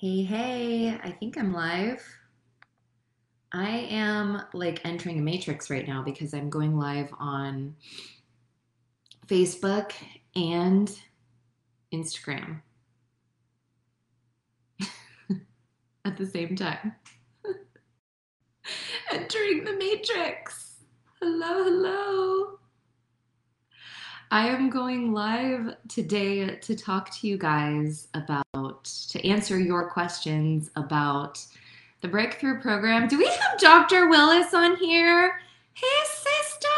Hey, 0.00 0.22
hey, 0.22 0.98
I 1.04 1.10
think 1.10 1.36
I'm 1.36 1.52
live. 1.52 2.02
I 3.52 3.86
am 3.90 4.40
like 4.54 4.80
entering 4.86 5.18
a 5.18 5.20
matrix 5.20 5.68
right 5.68 5.86
now 5.86 6.02
because 6.02 6.32
I'm 6.32 6.48
going 6.48 6.78
live 6.78 7.12
on 7.18 7.76
Facebook 9.26 9.92
and 10.34 10.90
Instagram 11.92 12.62
at 16.06 16.16
the 16.16 16.24
same 16.24 16.56
time. 16.56 16.94
entering 19.12 19.64
the 19.64 19.76
matrix. 19.76 20.76
Hello, 21.20 21.64
hello. 21.64 22.59
I 24.32 24.46
am 24.46 24.70
going 24.70 25.12
live 25.12 25.74
today 25.88 26.54
to 26.54 26.76
talk 26.76 27.10
to 27.18 27.26
you 27.26 27.36
guys 27.36 28.06
about, 28.14 28.84
to 28.84 29.26
answer 29.26 29.58
your 29.58 29.90
questions 29.90 30.70
about 30.76 31.44
the 32.00 32.06
Breakthrough 32.06 32.60
Program. 32.60 33.08
Do 33.08 33.18
we 33.18 33.26
have 33.26 33.58
Dr. 33.58 34.08
Willis 34.08 34.54
on 34.54 34.76
here? 34.76 35.40
Hey, 35.72 36.04
sister. 36.04 36.68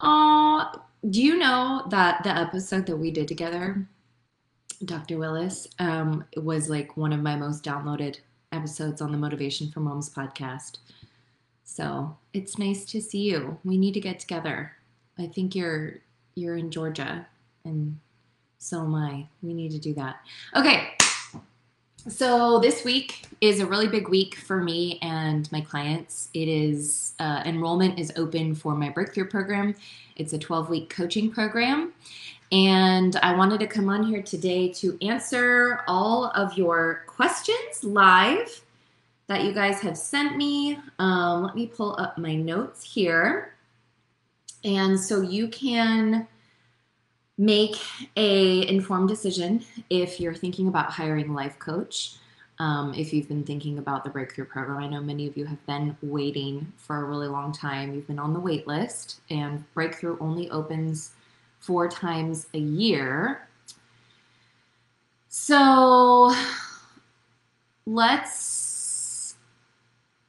Oh, 0.00 0.72
do 1.10 1.20
you 1.20 1.36
know 1.36 1.84
that 1.90 2.22
the 2.22 2.34
episode 2.34 2.86
that 2.86 2.96
we 2.96 3.10
did 3.10 3.28
together, 3.28 3.86
Dr. 4.86 5.18
Willis, 5.18 5.68
um, 5.80 6.24
was 6.38 6.70
like 6.70 6.96
one 6.96 7.12
of 7.12 7.20
my 7.20 7.36
most 7.36 7.62
downloaded 7.62 8.20
episodes 8.52 9.02
on 9.02 9.12
the 9.12 9.18
Motivation 9.18 9.70
for 9.70 9.80
Moms 9.80 10.08
podcast. 10.08 10.78
So 11.62 12.16
it's 12.32 12.56
nice 12.56 12.86
to 12.86 13.02
see 13.02 13.20
you. 13.20 13.58
We 13.64 13.76
need 13.76 13.92
to 13.92 14.00
get 14.00 14.18
together. 14.18 14.72
I 15.18 15.26
think 15.26 15.54
you're 15.54 16.00
you're 16.34 16.56
in 16.56 16.70
Georgia, 16.70 17.26
and 17.64 17.98
so 18.58 18.80
am 18.80 18.94
I. 18.94 19.26
We 19.42 19.54
need 19.54 19.72
to 19.72 19.78
do 19.78 19.94
that. 19.94 20.20
Okay. 20.56 20.90
So 22.08 22.58
this 22.58 22.84
week 22.84 23.26
is 23.40 23.60
a 23.60 23.66
really 23.66 23.86
big 23.86 24.08
week 24.08 24.34
for 24.34 24.60
me 24.60 24.98
and 25.02 25.50
my 25.52 25.60
clients. 25.60 26.30
It 26.34 26.48
is 26.48 27.14
uh, 27.20 27.42
enrollment 27.44 27.98
is 27.98 28.12
open 28.16 28.56
for 28.56 28.74
my 28.74 28.88
breakthrough 28.88 29.28
program. 29.28 29.76
It's 30.16 30.32
a 30.32 30.38
12 30.38 30.68
week 30.68 30.90
coaching 30.90 31.30
program. 31.30 31.92
And 32.50 33.16
I 33.22 33.34
wanted 33.34 33.60
to 33.60 33.66
come 33.66 33.88
on 33.88 34.02
here 34.02 34.20
today 34.20 34.68
to 34.74 34.98
answer 35.00 35.82
all 35.86 36.26
of 36.34 36.58
your 36.58 37.04
questions 37.06 37.82
live 37.82 38.62
that 39.28 39.44
you 39.44 39.52
guys 39.52 39.80
have 39.80 39.96
sent 39.96 40.36
me. 40.36 40.78
Um, 40.98 41.44
let 41.44 41.54
me 41.54 41.66
pull 41.66 41.96
up 41.98 42.18
my 42.18 42.34
notes 42.34 42.82
here. 42.82 43.54
And 44.64 44.98
so 44.98 45.20
you 45.20 45.48
can 45.48 46.28
make 47.38 47.76
a 48.16 48.66
informed 48.68 49.08
decision 49.08 49.64
if 49.90 50.20
you're 50.20 50.34
thinking 50.34 50.68
about 50.68 50.90
hiring 50.90 51.30
a 51.30 51.32
life 51.32 51.58
coach. 51.58 52.14
Um, 52.58 52.94
if 52.94 53.12
you've 53.12 53.28
been 53.28 53.44
thinking 53.44 53.78
about 53.78 54.04
the 54.04 54.10
breakthrough 54.10 54.44
program, 54.44 54.78
I 54.78 54.86
know 54.86 55.00
many 55.00 55.26
of 55.26 55.36
you 55.36 55.46
have 55.46 55.64
been 55.66 55.96
waiting 56.02 56.72
for 56.76 56.96
a 56.96 57.04
really 57.04 57.26
long 57.26 57.52
time. 57.52 57.94
You've 57.94 58.06
been 58.06 58.18
on 58.18 58.32
the 58.32 58.40
wait 58.40 58.66
list, 58.66 59.20
and 59.30 59.64
breakthrough 59.74 60.16
only 60.20 60.50
opens 60.50 61.12
four 61.58 61.88
times 61.88 62.46
a 62.54 62.58
year. 62.58 63.48
So 65.28 66.32
let's 67.86 69.34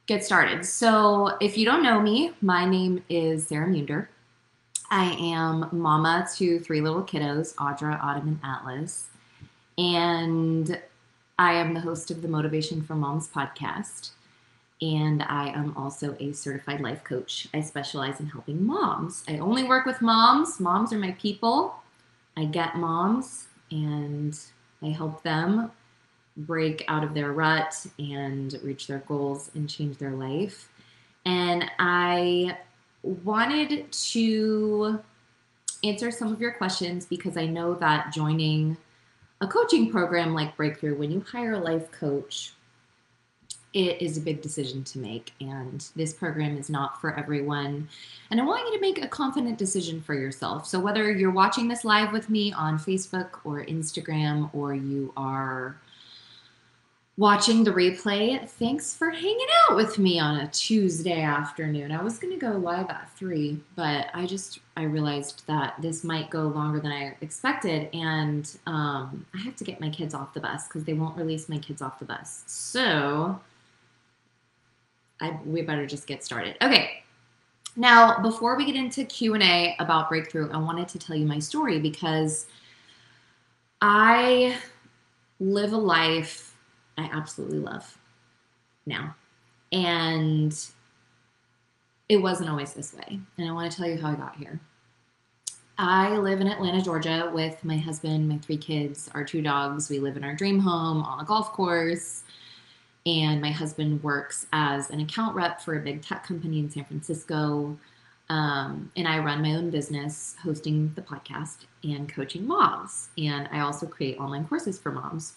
get 0.05 0.23
started. 0.23 0.65
So, 0.65 1.37
if 1.39 1.57
you 1.57 1.65
don't 1.65 1.83
know 1.83 1.99
me, 1.99 2.31
my 2.41 2.65
name 2.65 3.03
is 3.09 3.47
Sarah 3.47 3.67
Munder. 3.67 4.09
I 4.89 5.12
am 5.14 5.70
mama 5.72 6.28
to 6.36 6.59
three 6.59 6.81
little 6.81 7.03
kiddos, 7.03 7.56
Audra, 7.56 8.02
Autumn, 8.03 8.28
and 8.28 8.39
Atlas. 8.44 9.08
And 9.78 10.80
I 11.39 11.53
am 11.53 11.73
the 11.73 11.80
host 11.80 12.12
of 12.12 12.22
the 12.22 12.28
Motivation 12.28 12.81
for 12.81 12.95
Moms 12.95 13.28
podcast. 13.28 14.11
And 14.81 15.23
I 15.23 15.50
am 15.50 15.76
also 15.78 16.16
a 16.20 16.34
certified 16.34 16.81
life 16.81 17.04
coach. 17.04 17.48
I 17.54 17.61
specialize 17.61 18.20
in 18.20 18.27
helping 18.27 18.66
moms. 18.66 19.23
I 19.27 19.38
only 19.38 19.64
work 19.64 19.86
with 19.86 20.02
moms. 20.02 20.60
Moms 20.60 20.92
are 20.92 20.99
my 20.99 21.11
people. 21.11 21.76
I 22.36 22.45
get 22.45 22.76
moms 22.76 23.48
and 23.72 24.38
I 24.82 24.88
help 24.88 25.23
them 25.23 25.72
break 26.36 26.83
out 26.88 27.04
of 27.04 27.14
their 27.14 27.32
rut 27.32 27.86
and 27.99 28.60
reach 28.64 28.88
their 28.88 28.99
goals 28.99 29.52
and 29.55 29.70
change 29.70 29.98
their 29.98 30.11
life. 30.11 30.70
And 31.26 31.70
I 31.80 32.58
wanted 33.03 33.91
to 33.91 34.99
answer 35.83 36.11
some 36.11 36.31
of 36.31 36.39
your 36.39 36.53
questions 36.53 37.05
because 37.05 37.37
I 37.37 37.45
know 37.45 37.75
that 37.75 38.14
joining 38.14 38.77
a 39.41 39.47
coaching 39.47 39.91
program 39.91 40.33
like 40.33 40.55
Breakthrough, 40.55 40.97
when 40.97 41.11
you 41.11 41.19
hire 41.19 41.53
a 41.53 41.59
life 41.59 41.92
coach, 41.92 42.53
it 43.73 44.02
is 44.02 44.17
a 44.17 44.21
big 44.21 44.42
decision 44.42 44.83
to 44.83 44.99
make, 44.99 45.31
and 45.42 45.86
this 45.95 46.13
program 46.13 46.58
is 46.58 46.69
not 46.69 47.02
for 47.02 47.17
everyone. 47.17 47.89
And 48.30 48.39
I 48.39 48.45
want 48.45 48.67
you 48.67 48.75
to 48.75 48.81
make 48.81 49.03
a 49.03 49.08
confident 49.08 49.58
decision 49.58 49.99
for 49.99 50.13
yourself. 50.13 50.67
So, 50.67 50.80
whether 50.80 51.11
you're 51.11 51.31
watching 51.31 51.67
this 51.67 51.83
live 51.83 52.13
with 52.13 52.30
me 52.30 52.53
on 52.53 52.77
Facebook 52.77 53.39
or 53.43 53.65
Instagram, 53.65 54.53
or 54.53 54.75
you 54.75 55.11
are 55.17 55.75
watching 57.17 57.63
the 57.63 57.71
replay. 57.71 58.47
Thanks 58.47 58.93
for 58.93 59.11
hanging 59.11 59.47
out 59.69 59.75
with 59.75 59.99
me 59.99 60.19
on 60.19 60.37
a 60.39 60.47
Tuesday 60.47 61.21
afternoon. 61.21 61.91
I 61.91 62.01
was 62.01 62.17
going 62.17 62.33
to 62.33 62.39
go 62.39 62.53
live 62.53 62.89
at 62.89 63.09
3, 63.15 63.59
but 63.75 64.07
I 64.13 64.25
just 64.25 64.59
I 64.75 64.83
realized 64.83 65.43
that 65.45 65.75
this 65.79 66.03
might 66.03 66.31
go 66.31 66.43
longer 66.43 66.79
than 66.79 66.91
I 66.91 67.15
expected 67.21 67.93
and 67.93 68.57
um, 68.65 69.25
I 69.35 69.39
have 69.39 69.55
to 69.57 69.63
get 69.63 69.79
my 69.79 69.89
kids 69.89 70.15
off 70.15 70.33
the 70.33 70.39
bus 70.39 70.67
cuz 70.67 70.83
they 70.83 70.93
won't 70.93 71.15
release 71.15 71.47
my 71.49 71.59
kids 71.59 71.81
off 71.81 71.99
the 71.99 72.05
bus. 72.05 72.43
So 72.47 73.39
I 75.21 75.39
we 75.45 75.61
better 75.61 75.85
just 75.85 76.07
get 76.07 76.23
started. 76.23 76.57
Okay. 76.61 77.03
Now, 77.75 78.21
before 78.21 78.55
we 78.55 78.65
get 78.65 78.75
into 78.75 79.03
Q&A 79.03 79.75
about 79.80 80.07
breakthrough, 80.07 80.51
I 80.51 80.57
wanted 80.57 80.87
to 80.89 80.99
tell 80.99 81.15
you 81.15 81.25
my 81.25 81.39
story 81.39 81.80
because 81.80 82.45
I 83.81 84.57
live 85.39 85.73
a 85.73 85.77
life 85.77 86.52
I 86.98 87.09
absolutely 87.11 87.59
love 87.59 87.98
now. 88.86 89.15
And 89.71 90.54
it 92.09 92.17
wasn't 92.17 92.49
always 92.49 92.73
this 92.73 92.93
way. 92.93 93.20
And 93.37 93.49
I 93.49 93.52
want 93.52 93.71
to 93.71 93.77
tell 93.77 93.87
you 93.87 93.99
how 93.99 94.11
I 94.11 94.15
got 94.15 94.36
here. 94.36 94.59
I 95.77 96.17
live 96.17 96.39
in 96.39 96.48
Atlanta, 96.48 96.81
Georgia 96.81 97.31
with 97.33 97.64
my 97.65 97.77
husband, 97.77 98.30
my 98.30 98.37
three 98.37 98.58
kids, 98.58 99.09
our 99.15 99.23
two 99.23 99.42
dogs. 99.42 99.89
We 99.89 99.98
live 99.98 100.17
in 100.17 100.23
our 100.23 100.36
dream 100.36 100.59
home 100.59 101.02
on 101.02 101.20
a 101.20 101.26
golf 101.26 101.52
course. 101.52 102.23
And 103.05 103.42
my 103.42 103.49
husband 103.49 104.02
works 104.04 104.45
as 104.54 104.92
an 104.92 104.99
account 104.99 105.36
rep 105.36 105.60
for 105.60 105.75
a 105.75 105.80
big 105.80 106.04
tech 106.04 106.25
company 106.25 106.60
in 106.60 106.70
San 106.70 106.86
Francisco. 106.86 107.77
Um, 108.30 108.92
and 108.95 109.08
I 109.08 109.20
run 109.20 109.42
my 109.42 109.55
own 109.55 109.71
business 109.71 110.36
hosting 110.42 110.93
the 110.95 111.02
podcast 111.02 111.65
and 111.83 112.08
coaching 112.08 112.48
moms. 112.48 113.10
And 113.17 113.49
I 113.52 113.60
also 113.60 113.86
create 113.86 114.20
online 114.20 114.45
courses 114.48 114.80
for 114.80 114.92
moms. 114.92 115.33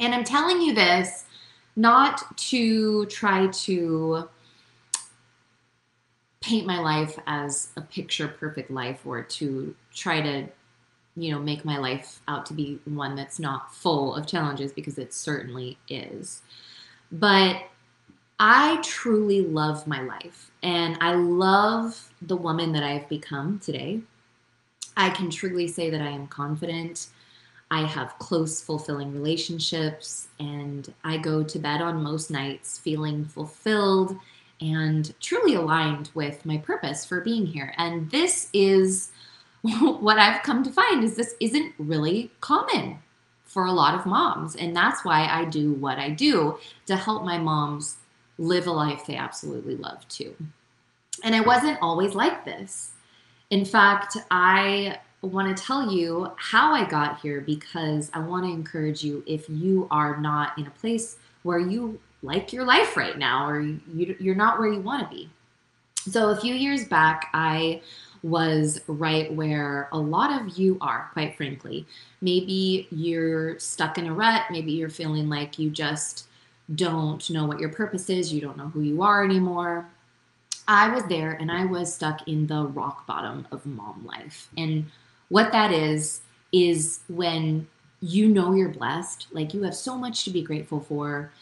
And 0.00 0.14
I'm 0.14 0.24
telling 0.24 0.60
you 0.60 0.74
this 0.74 1.24
not 1.74 2.36
to 2.38 3.06
try 3.06 3.46
to 3.48 4.28
paint 6.40 6.66
my 6.66 6.78
life 6.78 7.18
as 7.26 7.70
a 7.76 7.80
picture 7.80 8.28
perfect 8.28 8.70
life 8.70 9.00
or 9.04 9.22
to 9.22 9.74
try 9.92 10.20
to 10.20 10.46
you 11.16 11.32
know 11.32 11.40
make 11.40 11.64
my 11.64 11.78
life 11.78 12.20
out 12.28 12.46
to 12.46 12.54
be 12.54 12.78
one 12.84 13.16
that's 13.16 13.38
not 13.38 13.74
full 13.74 14.14
of 14.14 14.26
challenges 14.26 14.72
because 14.72 14.98
it 14.98 15.12
certainly 15.12 15.78
is. 15.88 16.42
But 17.10 17.62
i 18.38 18.78
truly 18.82 19.40
love 19.40 19.86
my 19.86 20.02
life 20.02 20.50
and 20.62 20.98
i 21.00 21.14
love 21.14 22.12
the 22.20 22.36
woman 22.36 22.72
that 22.72 22.82
i've 22.82 23.08
become 23.08 23.58
today. 23.58 24.00
I 24.96 25.10
can 25.10 25.30
truly 25.30 25.68
say 25.68 25.90
that 25.90 26.00
i 26.00 26.10
am 26.10 26.26
confident 26.26 27.08
I 27.70 27.84
have 27.84 28.18
close, 28.18 28.60
fulfilling 28.60 29.12
relationships, 29.12 30.28
and 30.38 30.92
I 31.02 31.16
go 31.18 31.42
to 31.42 31.58
bed 31.58 31.80
on 31.80 32.02
most 32.02 32.30
nights 32.30 32.78
feeling 32.78 33.24
fulfilled 33.24 34.16
and 34.60 35.12
truly 35.20 35.54
aligned 35.54 36.10
with 36.14 36.46
my 36.46 36.58
purpose 36.58 37.04
for 37.04 37.20
being 37.20 37.44
here. 37.44 37.74
And 37.76 38.10
this 38.10 38.48
is 38.52 39.10
what 39.62 40.18
I've 40.18 40.42
come 40.42 40.62
to 40.62 40.70
find 40.70 41.02
is 41.02 41.16
this 41.16 41.34
isn't 41.40 41.74
really 41.78 42.30
common 42.40 42.98
for 43.44 43.66
a 43.66 43.72
lot 43.72 43.94
of 43.94 44.06
moms. 44.06 44.54
And 44.56 44.74
that's 44.74 45.04
why 45.04 45.26
I 45.26 45.44
do 45.44 45.72
what 45.74 45.98
I 45.98 46.10
do 46.10 46.58
to 46.86 46.96
help 46.96 47.24
my 47.24 47.38
moms 47.38 47.96
live 48.38 48.66
a 48.66 48.72
life 48.72 49.06
they 49.06 49.16
absolutely 49.16 49.76
love 49.76 50.06
too. 50.08 50.34
And 51.24 51.34
I 51.34 51.40
wasn't 51.40 51.78
always 51.80 52.14
like 52.14 52.44
this. 52.44 52.92
In 53.50 53.64
fact, 53.64 54.16
I 54.30 54.98
want 55.22 55.54
to 55.54 55.62
tell 55.62 55.90
you 55.90 56.32
how 56.36 56.72
I 56.72 56.84
got 56.84 57.20
here 57.20 57.40
because 57.40 58.10
I 58.12 58.20
want 58.20 58.44
to 58.44 58.50
encourage 58.50 59.02
you 59.02 59.24
if 59.26 59.48
you 59.48 59.88
are 59.90 60.20
not 60.20 60.58
in 60.58 60.66
a 60.66 60.70
place 60.70 61.18
where 61.42 61.58
you 61.58 61.98
like 62.22 62.52
your 62.52 62.64
life 62.64 62.96
right 62.96 63.18
now 63.18 63.48
or 63.48 63.60
you, 63.60 64.16
you're 64.18 64.34
not 64.34 64.58
where 64.58 64.72
you 64.72 64.80
want 64.80 65.08
to 65.08 65.14
be. 65.14 65.30
So, 66.10 66.30
a 66.30 66.36
few 66.36 66.54
years 66.54 66.84
back, 66.84 67.30
I 67.34 67.82
was 68.22 68.80
right 68.86 69.32
where 69.32 69.88
a 69.92 69.98
lot 69.98 70.40
of 70.40 70.58
you 70.58 70.78
are, 70.80 71.10
quite 71.12 71.36
frankly. 71.36 71.86
Maybe 72.20 72.86
you're 72.90 73.58
stuck 73.58 73.98
in 73.98 74.06
a 74.06 74.14
rut. 74.14 74.42
Maybe 74.50 74.72
you're 74.72 74.88
feeling 74.88 75.28
like 75.28 75.58
you 75.58 75.70
just 75.70 76.26
don't 76.74 77.28
know 77.30 77.44
what 77.44 77.60
your 77.60 77.68
purpose 77.68 78.10
is. 78.10 78.32
You 78.32 78.40
don't 78.40 78.56
know 78.56 78.68
who 78.68 78.82
you 78.82 79.02
are 79.02 79.24
anymore. 79.24 79.88
I 80.68 80.88
was 80.92 81.04
there 81.04 81.32
and 81.32 81.50
I 81.50 81.64
was 81.64 81.94
stuck 81.94 82.26
in 82.26 82.46
the 82.46 82.66
rock 82.66 83.06
bottom 83.06 83.46
of 83.52 83.64
mom 83.66 84.04
life. 84.04 84.48
And 84.56 84.86
what 85.28 85.52
that 85.52 85.72
is, 85.72 86.20
is 86.52 87.00
when 87.08 87.66
you 88.00 88.28
know 88.28 88.52
you're 88.52 88.68
blessed, 88.68 89.26
like 89.32 89.54
you 89.54 89.62
have 89.62 89.74
so 89.74 89.96
much 89.96 90.24
to 90.24 90.30
be 90.30 90.42
grateful 90.42 90.80
for, 90.80 91.32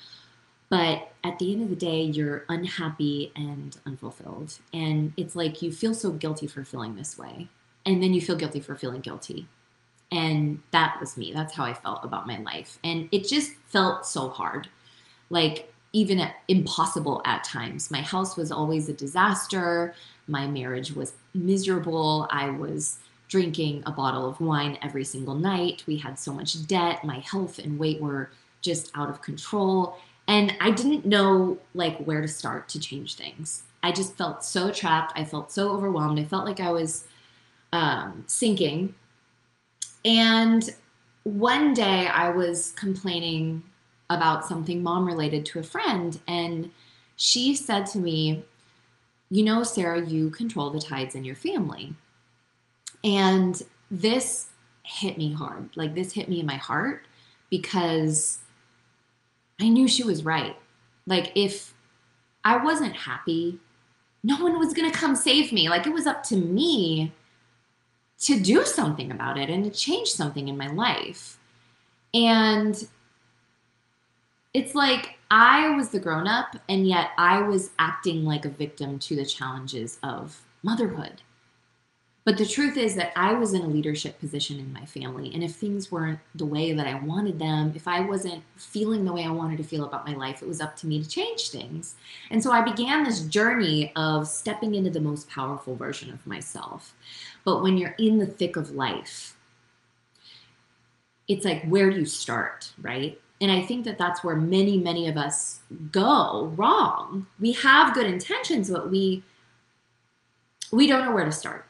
but 0.69 1.13
at 1.23 1.39
the 1.39 1.53
end 1.53 1.63
of 1.63 1.71
the 1.71 1.77
day, 1.77 2.03
you're 2.03 2.45
unhappy 2.49 3.33
and 3.37 3.77
unfulfilled. 3.87 4.59
And 4.73 5.13
it's 5.17 5.37
like 5.37 5.63
you 5.63 5.71
feel 5.71 5.95
so 5.95 6.11
guilty 6.11 6.47
for 6.47 6.65
feeling 6.65 6.97
this 6.97 7.19
way. 7.19 7.49
And 7.87 8.03
then 8.03 8.15
you 8.15 8.21
feel 8.21 8.37
guilty 8.37 8.61
for 8.61 8.75
feeling 8.75 9.01
guilty. 9.01 9.47
And 10.11 10.63
that 10.71 10.97
was 11.01 11.17
me. 11.17 11.33
That's 11.33 11.55
how 11.55 11.65
I 11.65 11.75
felt 11.75 12.05
about 12.05 12.27
my 12.27 12.39
life. 12.39 12.79
And 12.83 13.09
it 13.13 13.29
just 13.29 13.53
felt 13.67 14.07
so 14.07 14.29
hard. 14.29 14.69
Like, 15.31 15.73
even 15.93 16.29
impossible 16.49 17.23
at 17.25 17.45
times. 17.45 17.91
My 17.91 18.01
house 18.01 18.37
was 18.37 18.51
always 18.51 18.89
a 18.89 18.93
disaster. 18.93 19.95
My 20.27 20.47
marriage 20.47 20.93
was 20.93 21.13
miserable. 21.35 22.27
I 22.31 22.51
was 22.51 22.99
drinking 23.35 23.83
a 23.85 23.91
bottle 23.91 24.29
of 24.29 24.41
wine 24.41 24.79
every 24.81 25.05
single 25.05 25.35
night. 25.35 25.83
We 25.89 25.97
had 25.97 26.19
so 26.19 26.33
much 26.33 26.67
debt. 26.69 27.05
My 27.05 27.19
health 27.19 27.59
and 27.59 27.81
weight 27.81 28.01
were 28.01 28.31
just 28.61 28.93
out 28.95 29.11
of 29.11 29.23
control 29.23 29.99
and 30.27 30.55
I 30.61 30.71
didn't 30.71 31.05
know 31.05 31.59
like 31.75 31.99
where 31.99 32.21
to 32.21 32.29
start 32.29 32.69
to 32.71 32.81
change 32.81 33.15
things. 33.15 33.65
I 33.83 33.93
just 33.93 34.17
felt 34.17 34.45
so 34.45 34.71
trapped. 34.71 35.19
I 35.19 35.25
felt 35.25 35.53
so 35.53 35.71
overwhelmed. 35.71 36.19
I 36.19 36.25
felt 36.25 36.47
like 36.47 36.61
I 36.61 36.71
was 36.71 37.07
um, 37.73 38.25
sinking. 38.27 38.95
And 40.05 40.75
one 41.25 41.75
day 41.75 42.07
I 42.07 42.31
was 42.31 42.73
complaining 42.73 43.63
about 44.11 44.47
something 44.47 44.83
mom 44.83 45.07
related 45.07 45.45
to 45.47 45.59
a 45.59 45.63
friend, 45.63 46.21
and 46.29 46.71
she 47.17 47.55
said 47.55 47.87
to 47.87 47.99
me, 47.99 48.45
You 49.31 49.45
know, 49.45 49.63
Sarah, 49.63 50.05
you 50.05 50.31
control 50.31 50.71
the 50.71 50.81
tides 50.81 51.15
in 51.15 51.25
your 51.25 51.37
family. 51.37 51.95
And 53.05 53.63
this 53.91 54.49
hit 54.83 55.19
me 55.19 55.33
hard. 55.33 55.69
Like, 55.77 55.95
this 55.95 56.13
hit 56.13 56.29
me 56.29 56.41
in 56.41 56.47
my 56.47 56.57
heart 56.57 57.07
because 57.51 58.39
I 59.61 59.69
knew 59.69 59.87
she 59.87 60.03
was 60.03 60.25
right. 60.25 60.57
Like, 61.07 61.31
if 61.35 61.75
I 62.45 62.57
wasn't 62.57 62.97
happy, 62.97 63.61
no 64.23 64.43
one 64.43 64.59
was 64.59 64.73
going 64.73 64.91
to 64.91 64.99
come 64.99 65.15
save 65.15 65.53
me. 65.53 65.69
Like, 65.69 65.87
it 65.87 65.93
was 65.93 66.07
up 66.07 66.23
to 66.25 66.37
me 66.37 67.13
to 68.21 68.41
do 68.41 68.65
something 68.65 69.11
about 69.11 69.39
it 69.39 69.51
and 69.51 69.65
to 69.65 69.71
change 69.71 70.09
something 70.09 70.49
in 70.49 70.57
my 70.57 70.69
life. 70.69 71.39
And 72.15 72.89
it's 74.55 74.75
like 74.75 75.19
I 75.31 75.75
was 75.75 75.91
the 75.91 75.99
grown 75.99 76.27
up, 76.29 76.57
and 76.69 76.87
yet 76.87 77.11
I 77.19 77.43
was 77.43 77.71
acting 77.79 78.25
like 78.25 78.45
a 78.45 78.51
victim 78.51 78.99
to 79.01 79.17
the 79.17 79.27
challenges 79.27 79.99
of 80.03 80.41
motherhood. 80.63 81.23
But 82.25 82.39
the 82.39 82.47
truth 82.47 82.79
is 82.79 82.95
that 82.95 83.13
I 83.17 83.35
was 83.35 83.53
in 83.53 83.61
a 83.63 83.69
leadership 83.69 84.19
position 84.19 84.59
in 84.59 84.73
my 84.73 84.87
family. 84.87 85.31
And 85.35 85.45
if 85.45 85.57
things 85.57 85.93
weren't 85.93 86.21
the 86.35 86.47
way 86.47 86.73
that 86.73 86.87
I 86.87 86.95
wanted 86.95 87.39
them, 87.39 87.73
if 87.77 87.87
I 87.87 88.01
wasn't 88.01 88.43
feeling 88.57 89.05
the 89.05 89.13
way 89.13 89.25
I 89.25 89.31
wanted 89.31 89.59
to 89.59 89.65
feel 89.65 89.85
about 89.85 90.07
my 90.07 90.15
life, 90.15 90.41
it 90.41 90.49
was 90.49 90.63
up 90.63 90.75
to 90.77 90.87
me 90.87 91.03
to 91.03 91.09
change 91.09 91.51
things. 91.51 91.97
And 92.31 92.43
so 92.43 92.51
I 92.51 92.63
began 92.63 93.05
this 93.05 93.21
journey 93.27 93.93
of 93.95 94.27
stepping 94.27 94.75
into 94.75 94.89
the 94.89 95.01
most 95.01 95.29
powerful 95.29 95.77
version 95.77 96.11
of 96.11 96.27
myself. 96.27 96.95
But 97.45 97.63
when 97.63 97.77
you're 97.77 97.95
in 97.99 98.17
the 98.17 98.27
thick 98.27 98.57
of 98.57 98.71
life, 98.71 99.37
it's 101.29 101.45
like, 101.45 101.63
where 101.67 101.91
do 101.91 101.99
you 101.99 102.07
start, 102.07 102.73
right? 102.81 103.21
And 103.43 103.53
I 103.53 103.61
think 103.61 103.85
that 103.85 103.99
that's 103.99 104.25
where 104.25 104.37
many, 104.37 104.79
many 104.79 105.09
of 105.09 105.19
us 105.19 105.61
go 105.93 106.47
wrong. 106.57 107.27
We 107.39 107.53
have 107.53 107.93
good 107.93 108.07
intentions, 108.07 108.71
but 108.71 108.91
we 108.91 109.23
we 110.73 110.87
don't 110.87 111.05
know 111.05 111.13
where 111.13 111.25
to 111.25 111.31
start 111.31 111.67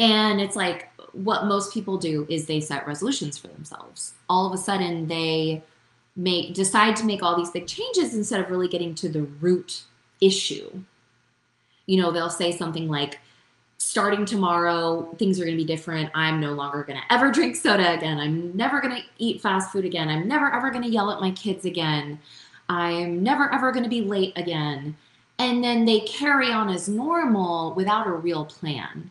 and 0.00 0.40
it's 0.40 0.56
like 0.56 0.88
what 1.12 1.44
most 1.44 1.72
people 1.72 1.98
do 1.98 2.26
is 2.28 2.46
they 2.46 2.60
set 2.60 2.86
resolutions 2.86 3.36
for 3.36 3.48
themselves. 3.48 4.14
All 4.28 4.46
of 4.46 4.52
a 4.52 4.56
sudden, 4.56 5.06
they 5.06 5.62
make 6.16 6.54
decide 6.54 6.96
to 6.96 7.04
make 7.04 7.22
all 7.22 7.36
these 7.36 7.50
big 7.50 7.66
changes 7.66 8.14
instead 8.14 8.40
of 8.40 8.50
really 8.50 8.66
getting 8.66 8.94
to 8.96 9.08
the 9.08 9.22
root 9.22 9.82
issue. 10.20 10.82
You 11.86 12.00
know, 12.00 12.10
they'll 12.10 12.30
say 12.30 12.50
something 12.50 12.88
like, 12.88 13.20
starting 13.78 14.26
tomorrow, 14.26 15.08
things 15.18 15.40
are 15.40 15.44
going 15.44 15.56
to 15.56 15.62
be 15.62 15.66
different. 15.66 16.10
I'm 16.14 16.38
no 16.38 16.52
longer 16.52 16.84
going 16.84 16.98
to 16.98 17.12
ever 17.12 17.30
drink 17.32 17.56
soda 17.56 17.94
again. 17.94 18.18
I'm 18.18 18.56
never 18.56 18.80
going 18.80 18.94
to 18.94 19.02
eat 19.18 19.40
fast 19.40 19.70
food 19.70 19.84
again. 19.84 20.08
I'm 20.08 20.28
never 20.28 20.52
ever 20.52 20.70
going 20.70 20.84
to 20.84 20.90
yell 20.90 21.10
at 21.10 21.20
my 21.20 21.30
kids 21.32 21.64
again. 21.64 22.18
I'm 22.68 23.22
never 23.22 23.52
ever 23.52 23.72
going 23.72 23.84
to 23.84 23.90
be 23.90 24.02
late 24.02 24.32
again. 24.36 24.96
And 25.38 25.64
then 25.64 25.86
they 25.86 26.00
carry 26.00 26.52
on 26.52 26.68
as 26.68 26.88
normal 26.88 27.74
without 27.74 28.06
a 28.06 28.12
real 28.12 28.44
plan. 28.44 29.10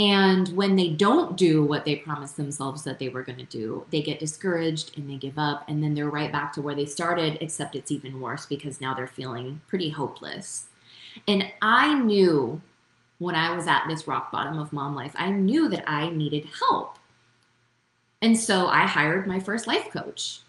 And 0.00 0.48
when 0.56 0.76
they 0.76 0.88
don't 0.88 1.36
do 1.36 1.62
what 1.62 1.84
they 1.84 1.96
promised 1.96 2.38
themselves 2.38 2.84
that 2.84 2.98
they 2.98 3.10
were 3.10 3.22
going 3.22 3.36
to 3.36 3.44
do, 3.44 3.84
they 3.90 4.00
get 4.00 4.18
discouraged 4.18 4.96
and 4.96 5.10
they 5.10 5.16
give 5.16 5.38
up. 5.38 5.62
And 5.68 5.82
then 5.82 5.92
they're 5.92 6.08
right 6.08 6.32
back 6.32 6.54
to 6.54 6.62
where 6.62 6.74
they 6.74 6.86
started, 6.86 7.36
except 7.42 7.76
it's 7.76 7.90
even 7.90 8.18
worse 8.18 8.46
because 8.46 8.80
now 8.80 8.94
they're 8.94 9.06
feeling 9.06 9.60
pretty 9.68 9.90
hopeless. 9.90 10.68
And 11.28 11.52
I 11.60 11.92
knew 11.92 12.62
when 13.18 13.34
I 13.34 13.54
was 13.54 13.66
at 13.66 13.88
this 13.88 14.08
rock 14.08 14.32
bottom 14.32 14.58
of 14.58 14.72
mom 14.72 14.94
life, 14.94 15.12
I 15.16 15.28
knew 15.28 15.68
that 15.68 15.84
I 15.86 16.08
needed 16.08 16.48
help. 16.58 16.96
And 18.22 18.38
so 18.38 18.68
I 18.68 18.86
hired 18.86 19.26
my 19.26 19.38
first 19.38 19.66
life 19.66 19.90
coach, 19.90 20.40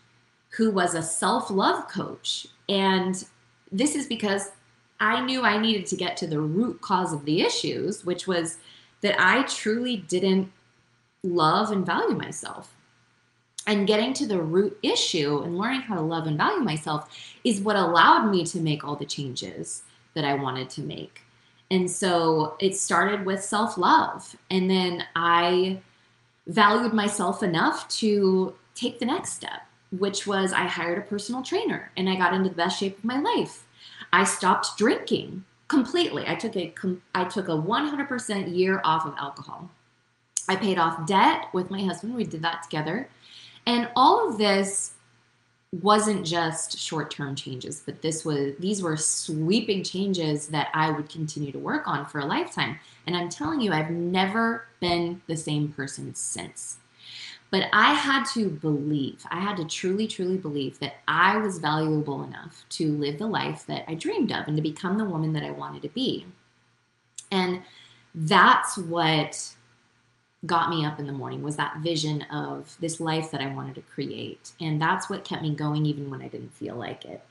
who 0.52 0.72
was 0.72 0.96
a 0.96 1.04
self 1.04 1.52
love 1.52 1.90
coach. 1.90 2.48
And 2.70 3.22
this 3.70 3.96
is 3.96 4.08
because 4.08 4.52
I 5.02 5.20
knew 5.20 5.42
I 5.42 5.58
needed 5.58 5.88
to 5.88 5.98
get 5.98 6.16
to 6.18 6.28
the 6.28 6.40
root 6.40 6.80
cause 6.80 7.12
of 7.12 7.26
the 7.26 7.42
issues, 7.42 8.06
which 8.06 8.28
was 8.28 8.58
that 9.02 9.16
I 9.20 9.44
truly 9.44 9.98
didn't 9.98 10.52
love 11.24 11.72
and 11.72 11.86
value 11.86 12.16
myself. 12.16 12.74
And 13.68 13.86
getting 13.86 14.14
to 14.14 14.26
the 14.26 14.42
root 14.42 14.78
issue 14.82 15.42
and 15.44 15.58
learning 15.58 15.82
how 15.82 15.96
to 15.96 16.02
love 16.02 16.26
and 16.26 16.38
value 16.38 16.64
myself 16.64 17.10
is 17.44 17.62
what 17.62 17.76
allowed 17.76 18.32
me 18.32 18.44
to 18.46 18.60
make 18.60 18.84
all 18.84 18.96
the 18.96 19.06
changes 19.06 19.84
that 20.16 20.26
I 20.26 20.34
wanted 20.34 20.70
to 20.72 20.82
make. 20.82 21.22
And 21.70 21.90
so 21.90 22.56
it 22.60 22.76
started 22.76 23.26
with 23.26 23.44
self 23.44 23.78
love. 23.78 24.36
And 24.50 24.70
then 24.70 25.06
I 25.16 25.80
valued 26.48 26.94
myself 26.94 27.44
enough 27.44 27.88
to 28.00 28.56
take 28.74 29.00
the 29.00 29.06
next 29.06 29.34
step, 29.34 29.62
which 29.92 30.26
was 30.26 30.54
I 30.54 30.64
hired 30.64 30.98
a 30.98 31.02
personal 31.02 31.44
trainer 31.44 31.92
and 31.96 32.10
I 32.10 32.16
got 32.16 32.34
into 32.34 32.50
the 32.50 32.56
best 32.56 32.80
shape 32.80 32.98
of 32.98 33.04
my 33.04 33.20
life. 33.20 33.64
I 34.12 34.24
stopped 34.24 34.78
drinking 34.78 35.46
completely. 35.72 36.26
I 36.28 36.36
took 36.36 36.56
a 36.58 36.74
I 37.16 37.24
took 37.24 37.48
a 37.48 37.52
100% 37.52 38.56
year 38.56 38.82
off 38.84 39.06
of 39.06 39.16
alcohol. 39.18 39.70
I 40.50 40.58
paid 40.58 40.78
off 40.78 41.08
debt 41.08 41.46
with 41.54 41.72
my 41.72 41.82
husband. 41.82 42.14
We 42.14 42.26
did 42.26 42.42
that 42.42 42.64
together. 42.64 43.10
And 43.66 43.90
all 43.96 44.28
of 44.28 44.38
this 44.38 44.92
wasn't 45.82 46.26
just 46.26 46.78
short-term 46.78 47.34
changes, 47.36 47.82
but 47.86 48.02
this 48.02 48.26
was 48.26 48.56
these 48.60 48.82
were 48.84 48.98
sweeping 48.98 49.82
changes 49.82 50.48
that 50.48 50.68
I 50.74 50.92
would 50.92 51.10
continue 51.10 51.54
to 51.54 51.60
work 51.60 51.88
on 51.88 52.06
for 52.06 52.20
a 52.20 52.26
lifetime. 52.26 52.78
And 53.08 53.16
I'm 53.16 53.30
telling 53.30 53.62
you, 53.62 53.72
I've 53.72 53.92
never 53.92 54.66
been 54.82 55.22
the 55.28 55.38
same 55.38 55.70
person 55.70 56.14
since. 56.14 56.81
But 57.52 57.68
I 57.74 57.94
had 57.94 58.24
to 58.34 58.50
believe, 58.50 59.26
I 59.30 59.42
had 59.42 59.58
to 59.58 59.66
truly, 59.66 60.08
truly 60.08 60.38
believe 60.38 60.80
that 60.80 60.96
I 61.08 61.38
was 61.38 61.60
valuable 61.60 62.24
enough 62.24 62.64
to 62.70 62.94
live 62.94 63.20
the 63.20 63.28
life 63.28 63.66
that 63.68 63.84
I 63.90 63.96
dreamed 63.96 64.32
of 64.32 64.48
and 64.48 64.56
to 64.56 64.64
become 64.64 64.98
the 64.98 65.06
woman 65.06 65.34
that 65.34 65.44
I 65.44 65.52
wanted 65.52 65.82
to 65.82 65.90
be. 65.90 66.26
And 67.30 67.62
that's 68.16 68.78
what 68.78 69.54
got 70.46 70.70
me 70.70 70.86
up 70.86 71.00
in 71.00 71.08
the 71.08 71.14
morning 71.14 71.44
was 71.44 71.58
that 71.58 71.78
vision 71.78 72.24
of 72.24 72.76
this 72.80 73.00
life 73.00 73.30
that 73.32 73.42
I 73.42 73.54
wanted 73.54 73.76
to 73.76 73.82
create. 73.82 74.52
And 74.62 74.82
that's 74.82 75.10
what 75.10 75.26
kept 75.26 75.44
me 75.44 75.54
going 75.54 75.86
even 75.86 76.10
when 76.10 76.22
I 76.22 76.30
didn't 76.30 76.54
feel 76.54 76.76
like 76.76 77.06
it. 77.06 77.22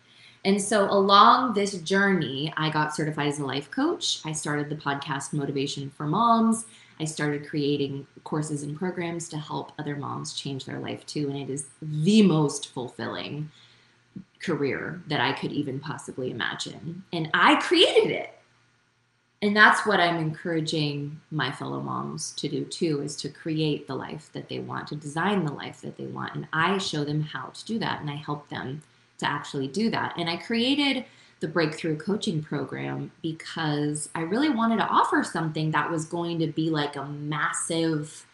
And 0.44 0.60
so 0.60 0.90
along 0.90 1.52
this 1.52 1.74
journey, 1.82 2.52
I 2.56 2.70
got 2.70 2.94
certified 2.94 3.28
as 3.28 3.38
a 3.38 3.46
life 3.46 3.70
coach. 3.70 4.20
I 4.24 4.32
started 4.32 4.70
the 4.70 4.76
podcast 4.76 5.32
Motivation 5.32 5.90
for 5.90 6.06
Moms. 6.06 6.64
I 6.98 7.04
started 7.04 7.48
creating 7.48 8.06
courses 8.24 8.62
and 8.62 8.78
programs 8.78 9.28
to 9.30 9.38
help 9.38 9.72
other 9.78 9.96
moms 9.96 10.34
change 10.34 10.64
their 10.64 10.80
life 10.80 11.04
too. 11.06 11.28
And 11.28 11.38
it 11.38 11.50
is 11.50 11.66
the 11.82 12.22
most 12.22 12.68
fulfilling 12.68 13.50
career 14.40 15.02
that 15.08 15.20
I 15.20 15.32
could 15.32 15.52
even 15.52 15.78
possibly 15.78 16.30
imagine. 16.30 17.04
And 17.12 17.30
I 17.34 17.56
created 17.56 18.10
it. 18.10 18.34
And 19.42 19.56
that's 19.56 19.86
what 19.86 20.00
I'm 20.00 20.18
encouraging 20.18 21.18
my 21.30 21.50
fellow 21.50 21.80
moms 21.80 22.32
to 22.32 22.48
do 22.48 22.64
too 22.64 23.00
is 23.00 23.16
to 23.16 23.30
create 23.30 23.86
the 23.86 23.94
life 23.94 24.28
that 24.34 24.50
they 24.50 24.58
want, 24.58 24.88
to 24.88 24.96
design 24.96 25.44
the 25.44 25.52
life 25.52 25.80
that 25.80 25.96
they 25.96 26.06
want. 26.06 26.34
And 26.34 26.46
I 26.52 26.76
show 26.76 27.04
them 27.04 27.22
how 27.22 27.46
to 27.46 27.64
do 27.64 27.78
that 27.78 28.00
and 28.00 28.10
I 28.10 28.16
help 28.16 28.48
them 28.50 28.82
to 29.20 29.28
actually 29.28 29.68
do 29.68 29.90
that. 29.90 30.14
And 30.18 30.28
I 30.28 30.36
created 30.36 31.04
the 31.40 31.48
breakthrough 31.48 31.96
coaching 31.96 32.42
program 32.42 33.10
because 33.22 34.10
I 34.14 34.20
really 34.22 34.50
wanted 34.50 34.76
to 34.76 34.86
offer 34.86 35.24
something 35.24 35.70
that 35.70 35.90
was 35.90 36.04
going 36.04 36.38
to 36.40 36.46
be 36.46 36.70
like 36.70 36.96
a 36.96 37.04
massive, 37.04 38.26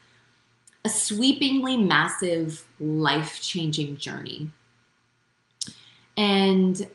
a 0.85 0.89
sweepingly 0.89 1.77
massive, 1.77 2.65
life 2.81 3.41
changing 3.41 3.97
journey. 3.97 4.51
And 6.17 6.87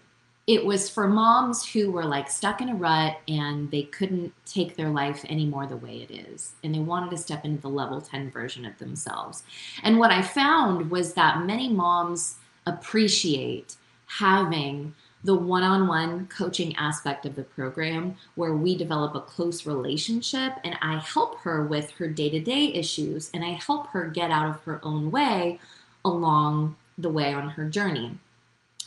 it 0.48 0.66
was 0.66 0.90
for 0.90 1.08
moms 1.08 1.66
who 1.66 1.92
were 1.92 2.04
like 2.04 2.30
stuck 2.30 2.62
in 2.62 2.70
a 2.70 2.76
rut 2.76 3.20
and 3.28 3.70
they 3.72 3.84
couldn't 3.84 4.34
take 4.46 4.76
their 4.76 4.90
life 4.90 5.24
anymore 5.30 5.68
the 5.68 5.78
way 5.78 6.02
it 6.02 6.12
is. 6.12 6.54
And 6.64 6.74
they 6.76 6.80
wanted 6.80 7.12
to 7.12 7.18
step 7.18 7.46
into 7.46 7.62
the 7.62 7.70
level 7.70 8.02
10 8.02 8.32
version 8.32 8.66
of 8.66 8.78
themselves. 8.80 9.44
And 9.84 10.00
what 10.00 10.12
I 10.12 10.22
found 10.22 10.92
was 10.92 11.14
that 11.14 11.46
many 11.46 11.70
moms 11.70 12.36
appreciate 12.66 13.78
having 14.18 14.94
the 15.24 15.36
one 15.36 15.64
on 15.64 15.88
one 15.88 16.28
coaching 16.28 16.76
aspect 16.76 17.26
of 17.26 17.36
the 17.36 17.44
program 17.44 18.16
where 18.36 18.54
we 18.56 18.76
develop 18.76 19.16
a 19.16 19.22
close 19.22 19.66
relationship 19.66 20.54
and 20.64 20.76
I 20.82 20.98
help 20.98 21.40
her 21.40 21.64
with 21.64 21.92
her 21.92 22.08
day 22.08 22.30
to 22.32 22.40
day 22.40 22.74
issues 22.74 23.30
and 23.34 23.44
I 23.44 23.52
help 23.52 23.88
her 23.88 24.08
get 24.08 24.32
out 24.32 24.50
of 24.50 24.62
her 24.64 24.80
own 24.84 25.12
way 25.12 25.60
along 26.04 26.76
the 26.98 27.10
way 27.10 27.34
on 27.34 27.50
her 27.50 27.70
journey. 27.70 28.18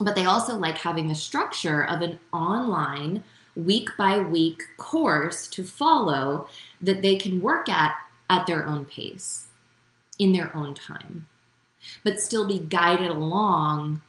But 0.01 0.17
they 0.17 0.25
also 0.25 0.57
like 0.57 0.79
having 0.79 1.09
the 1.09 1.15
structure 1.15 1.85
of 1.85 2.03
an 2.03 2.19
online 2.33 3.23
week 3.55 3.91
by 3.97 4.19
week 4.19 4.63
course 4.77 5.47
to 5.47 5.63
follow 5.63 6.49
that 6.83 7.01
they 7.03 7.17
can 7.17 7.41
work 7.41 7.69
at 7.69 7.95
at 8.29 8.47
their 8.47 8.67
own 8.67 8.85
pace 8.85 9.47
in 10.19 10.33
their 10.33 10.55
own 10.57 10.75
time 10.75 11.27
but 12.03 12.21
still 12.21 12.47
be 12.47 12.59
guided 12.59 13.11
along 13.11 14.01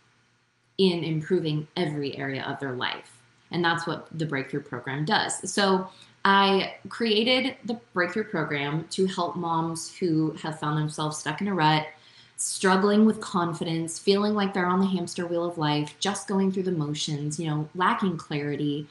in 0.77 1.03
improving 1.03 1.67
every 1.75 2.17
area 2.17 2.43
of 2.43 2.59
their 2.59 2.73
life. 2.73 3.17
And 3.51 3.63
that's 3.63 3.87
what 3.87 4.07
the 4.11 4.25
Breakthrough 4.25 4.63
Program 4.63 5.05
does. 5.05 5.51
So 5.51 5.89
I 6.25 6.75
created 6.89 7.55
the 7.65 7.79
Breakthrough 7.93 8.25
Program 8.25 8.85
to 8.89 9.05
help 9.05 9.35
moms 9.35 9.95
who 9.95 10.31
have 10.41 10.59
found 10.59 10.77
themselves 10.77 11.17
stuck 11.17 11.41
in 11.41 11.47
a 11.47 11.53
rut, 11.53 11.87
struggling 12.37 13.05
with 13.05 13.21
confidence, 13.21 13.99
feeling 13.99 14.33
like 14.33 14.53
they're 14.53 14.65
on 14.65 14.79
the 14.79 14.87
hamster 14.87 15.25
wheel 15.25 15.45
of 15.45 15.57
life, 15.57 15.95
just 15.99 16.27
going 16.27 16.51
through 16.51 16.63
the 16.63 16.71
motions, 16.71 17.39
you 17.39 17.47
know, 17.47 17.69
lacking 17.75 18.17
clarity 18.17 18.87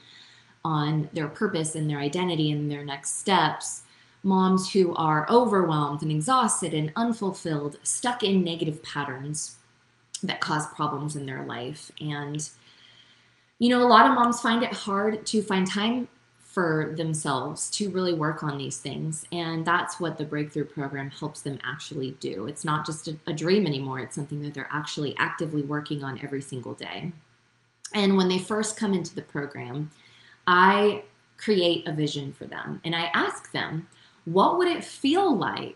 on 0.63 1.07
their 1.13 1.27
purpose 1.27 1.75
and 1.75 1.89
their 1.89 1.99
identity 1.99 2.51
and 2.51 2.71
their 2.71 2.83
next 2.83 3.19
steps. 3.19 3.83
Moms 4.23 4.71
who 4.71 4.95
are 4.95 5.27
overwhelmed 5.29 6.01
and 6.01 6.11
exhausted 6.11 6.73
and 6.73 6.91
unfulfilled, 6.95 7.77
stuck 7.83 8.23
in 8.23 8.43
negative 8.43 8.81
patterns 8.81 9.57
that 10.23 10.41
cause 10.41 10.67
problems 10.67 11.15
in 11.15 11.25
their 11.25 11.45
life. 11.45 11.91
And, 11.99 12.47
you 13.59 13.69
know, 13.69 13.81
a 13.81 13.87
lot 13.87 14.07
of 14.07 14.13
moms 14.13 14.41
find 14.41 14.63
it 14.63 14.73
hard 14.73 15.25
to 15.27 15.41
find 15.41 15.69
time 15.69 16.07
for 16.55 16.93
themselves 16.95 17.69
to 17.69 17.89
really 17.89 18.13
work 18.13 18.41
on 18.41 18.57
these 18.57 18.77
things. 18.77 19.25
And 19.33 19.65
that's 19.65 19.99
what 19.99 20.17
the 20.17 20.23
Breakthrough 20.23 20.63
Program 20.63 21.09
helps 21.09 21.41
them 21.41 21.59
actually 21.65 22.11
do. 22.21 22.47
It's 22.47 22.63
not 22.63 22.85
just 22.85 23.09
a, 23.09 23.17
a, 23.27 23.33
dream 23.33 23.67
anymore, 23.67 23.99
it's 23.99 24.15
something 24.15 24.41
that 24.41 24.53
they're 24.53 24.69
actually 24.71 25.17
actively 25.17 25.63
working 25.63 26.01
on 26.01 26.17
every 26.23 26.41
single 26.41 26.73
day. 26.73 27.11
And 27.93 28.15
when 28.15 28.29
they 28.29 28.39
first 28.39 28.77
come 28.77 28.93
into 28.93 29.13
the 29.13 29.21
program, 29.21 29.91
I 30.47 31.03
create 31.35 31.85
a 31.89 31.93
vision 31.93 32.31
for 32.31 32.45
them 32.45 32.79
and 32.85 32.95
I 32.95 33.11
ask 33.13 33.51
them, 33.51 33.89
what 34.23 34.57
would 34.57 34.69
it 34.69 34.83
feel 34.83 35.35
like 35.35 35.75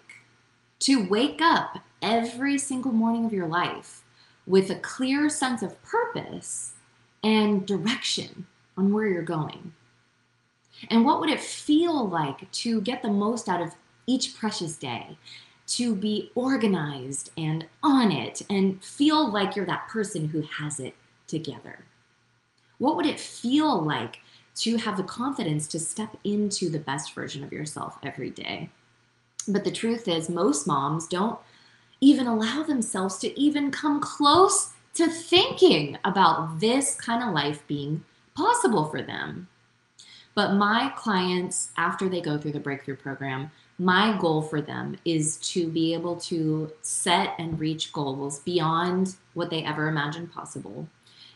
to 0.80 1.08
wake 1.10 1.42
up 1.42 1.80
every 2.02 2.58
single 2.58 2.94
morning 2.94 3.26
of 3.26 3.34
your 3.34 3.48
life 3.48 4.04
with 4.50 4.72
a 4.72 4.76
clear 4.76 5.30
sense 5.30 5.62
of 5.62 5.82
purpose 5.84 6.74
and 7.24 7.66
direction 7.68 8.48
on 8.76 8.92
where 8.92 9.08
you're 9.08 9.22
going? 9.22 9.72
And 10.90 11.06
what 11.06 11.20
would 11.20 11.30
it 11.30 11.40
feel 11.40 12.08
like 12.08 12.52
to 12.52 12.82
get 12.82 13.02
the 13.02 13.12
most 13.12 13.48
out 13.48 13.62
of 13.62 13.76
each 14.08 14.36
precious 14.36 14.76
day? 14.76 15.18
To 15.68 15.96
be 15.96 16.32
organized 16.34 17.30
and 17.38 17.68
on 17.84 18.12
it 18.12 18.42
and 18.50 18.84
feel 18.84 19.32
like 19.32 19.56
you're 19.56 19.68
that 19.68 19.88
person 19.88 20.30
who 20.30 20.42
has 20.42 20.80
it 20.80 20.96
together? 21.28 21.86
What 22.80 22.96
would 22.96 23.06
it 23.06 23.20
feel 23.20 23.80
like 23.80 24.20
to 24.56 24.78
have 24.78 24.98
the 24.98 25.04
confidence 25.04 25.68
to 25.68 25.80
step 25.80 26.18
into 26.24 26.70
the 26.70 26.80
best 26.80 27.14
version 27.14 27.44
of 27.44 27.54
yourself 27.54 28.00
every 28.02 28.32
day? 28.32 28.72
But 29.48 29.64
the 29.64 29.72
truth 29.72 30.08
is, 30.08 30.28
most 30.28 30.66
moms 30.66 31.08
don't 31.08 31.38
even 32.02 32.28
allow 32.28 32.64
themselves 32.64 33.18
to 33.20 33.40
even 33.40 33.72
come 33.72 34.00
close 34.00 34.74
to 34.94 35.08
thinking 35.08 35.98
about 36.04 36.60
this 36.60 36.96
kind 36.96 37.24
of 37.24 37.34
life 37.34 37.66
being 37.68 38.04
possible 38.36 38.86
for 38.86 39.02
them. 39.02 39.48
But 40.36 40.54
my 40.54 40.94
clients, 40.96 41.72
after 41.78 42.08
they 42.08 42.22
go 42.22 42.38
through 42.38 42.54
the 42.54 42.60
breakthrough 42.60 42.96
program, 42.96 43.52
my 43.78 44.18
goal 44.18 44.42
for 44.42 44.62
them 44.62 44.98
is 45.06 45.38
to 45.38 45.68
be 45.68 45.94
able 45.94 46.18
to 46.18 46.72
set 46.82 47.34
and 47.40 47.60
reach 47.60 47.94
goals 47.94 48.40
beyond 48.40 49.16
what 49.34 49.50
they 49.50 49.64
ever 49.64 49.88
imagined 49.88 50.32
possible, 50.32 50.88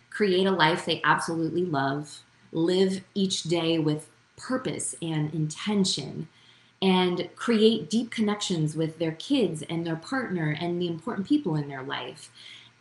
create 0.09 0.45
a 0.45 0.51
life 0.51 0.85
they 0.85 1.01
absolutely 1.03 1.65
love, 1.65 2.21
live 2.51 3.01
each 3.13 3.43
day 3.43 3.79
with 3.79 4.09
purpose 4.37 4.95
and 5.01 5.33
intention, 5.33 6.27
and 6.83 7.29
create 7.37 7.89
deep 7.89 8.11
connections 8.11 8.75
with 8.75 8.99
their 8.99 9.13
kids 9.13 9.63
and 9.69 9.87
their 9.87 9.95
partner 9.95 10.55
and 10.59 10.81
the 10.81 10.87
important 10.87 11.25
people 11.25 11.55
in 11.55 11.69
their 11.69 11.81
life. 11.81 12.29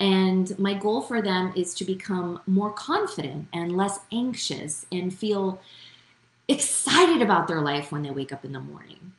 And 0.00 0.58
my 0.58 0.74
goal 0.74 1.02
for 1.02 1.22
them 1.22 1.52
is 1.54 1.72
to 1.74 1.84
become 1.84 2.40
more 2.48 2.72
confident 2.72 3.46
and 3.52 3.76
less 3.76 4.00
anxious 4.10 4.84
and 4.90 5.14
feel 5.14 5.60
excited 6.48 7.22
about 7.22 7.46
their 7.46 7.60
life 7.60 7.92
when 7.92 8.02
they 8.02 8.10
wake 8.10 8.32
up 8.32 8.44
in 8.44 8.50
the 8.50 8.58
morning. 8.58 9.12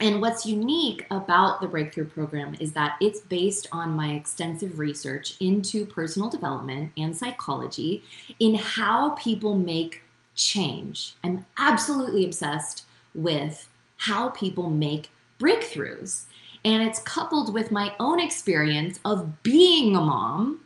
And 0.00 0.20
what's 0.20 0.44
unique 0.44 1.06
about 1.12 1.60
the 1.60 1.68
Breakthrough 1.68 2.06
Program 2.06 2.56
is 2.58 2.72
that 2.72 2.96
it's 3.00 3.20
based 3.20 3.68
on 3.70 3.90
my 3.90 4.14
extensive 4.14 4.80
research 4.80 5.36
into 5.38 5.86
personal 5.86 6.28
development 6.28 6.90
and 6.96 7.16
psychology 7.16 8.02
in 8.40 8.56
how 8.56 9.10
people 9.10 9.54
make 9.56 10.02
change. 10.34 11.14
I'm 11.22 11.46
absolutely 11.56 12.24
obsessed 12.24 12.86
with 13.14 13.68
how 14.04 14.28
people 14.30 14.68
make 14.68 15.10
breakthroughs. 15.38 16.24
And 16.64 16.82
it's 16.82 16.98
coupled 17.00 17.52
with 17.52 17.70
my 17.70 17.94
own 17.98 18.20
experience 18.20 18.98
of 19.04 19.42
being 19.42 19.96
a 19.96 20.00
mom 20.00 20.60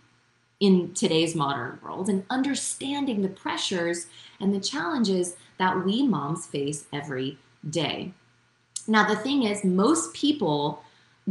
in 0.60 0.92
today's 0.92 1.36
modern 1.36 1.78
world 1.82 2.08
and 2.08 2.24
understanding 2.30 3.22
the 3.22 3.28
pressures 3.28 4.06
and 4.40 4.52
the 4.52 4.60
challenges 4.60 5.36
that 5.58 5.84
we 5.84 6.06
moms 6.06 6.46
face 6.46 6.86
every 6.92 7.38
day. 7.70 8.12
Now, 8.88 9.06
the 9.06 9.16
thing 9.16 9.44
is, 9.44 9.64
most 9.64 10.14
people 10.14 10.82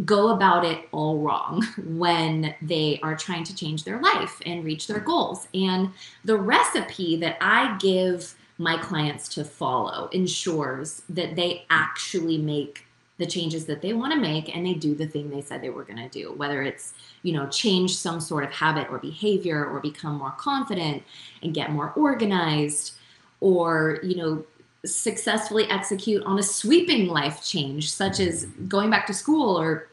go 0.06 0.30
about 0.30 0.64
it 0.64 0.88
all 0.92 1.20
wrong 1.20 1.66
when 1.88 2.56
they 2.62 3.00
are 3.04 3.18
trying 3.18 3.44
to 3.46 3.56
change 3.56 3.84
their 3.84 4.00
life 4.00 4.42
and 4.46 4.64
reach 4.64 4.88
their 4.88 5.00
goals. 5.00 5.48
And 5.54 5.92
the 6.24 6.38
recipe 6.38 7.18
that 7.18 7.38
I 7.42 7.78
give 7.80 8.36
my 8.58 8.78
clients 8.78 9.28
to 9.30 9.44
follow 9.44 10.08
ensures 10.12 11.04
that 11.10 11.36
they 11.36 11.66
actually 11.70 12.38
make 12.38 12.86
the 13.18 13.26
changes 13.26 13.66
that 13.66 13.82
they 13.82 13.94
want 13.94 14.14
to 14.14 14.20
make 14.20 14.56
and 14.56 14.66
they 14.66 14.74
do 14.74 14.94
the 14.96 15.08
thing 15.08 15.30
they 15.30 15.42
said 15.42 15.62
they 15.62 15.70
were 15.70 15.84
going 15.84 15.98
to 15.98 16.10
do 16.10 16.32
whether 16.34 16.62
it's 16.62 16.94
you 17.24 17.34
know 17.34 17.48
change 17.48 17.96
some 17.96 18.20
sort 18.20 18.44
of 18.44 18.52
habit 18.52 18.88
or 18.90 19.00
behavior 19.00 19.66
or 19.66 19.80
become 19.80 20.18
more 20.18 20.34
confident 20.38 21.04
and 21.42 21.54
get 21.54 21.72
more 21.72 21.92
organized 21.96 22.94
or 23.40 24.00
you 24.04 24.16
know 24.16 24.44
successfully 24.86 25.66
execute 25.70 26.24
on 26.24 26.40
a 26.40 26.44
sweeping 26.44 27.08
life 27.08 27.44
change 27.44 27.92
such 27.92 28.20
as 28.20 28.46
going 28.68 28.90
back 28.90 29.08
to 29.08 29.14
school 29.14 29.60
or 29.60 29.90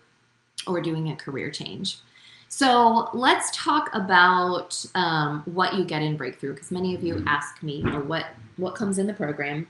or 0.66 0.80
doing 0.80 1.10
a 1.10 1.16
career 1.16 1.50
change 1.50 1.98
so 2.56 3.10
let's 3.12 3.50
talk 3.50 3.90
about 3.94 4.86
um, 4.94 5.42
what 5.44 5.74
you 5.74 5.84
get 5.84 6.02
in 6.02 6.16
breakthrough 6.16 6.54
because 6.54 6.70
many 6.70 6.94
of 6.94 7.02
you 7.02 7.20
ask 7.26 7.60
me 7.64 7.78
you 7.78 7.82
know, 7.82 7.98
what 7.98 8.26
what 8.58 8.76
comes 8.76 8.98
in 8.98 9.08
the 9.08 9.12
program. 9.12 9.66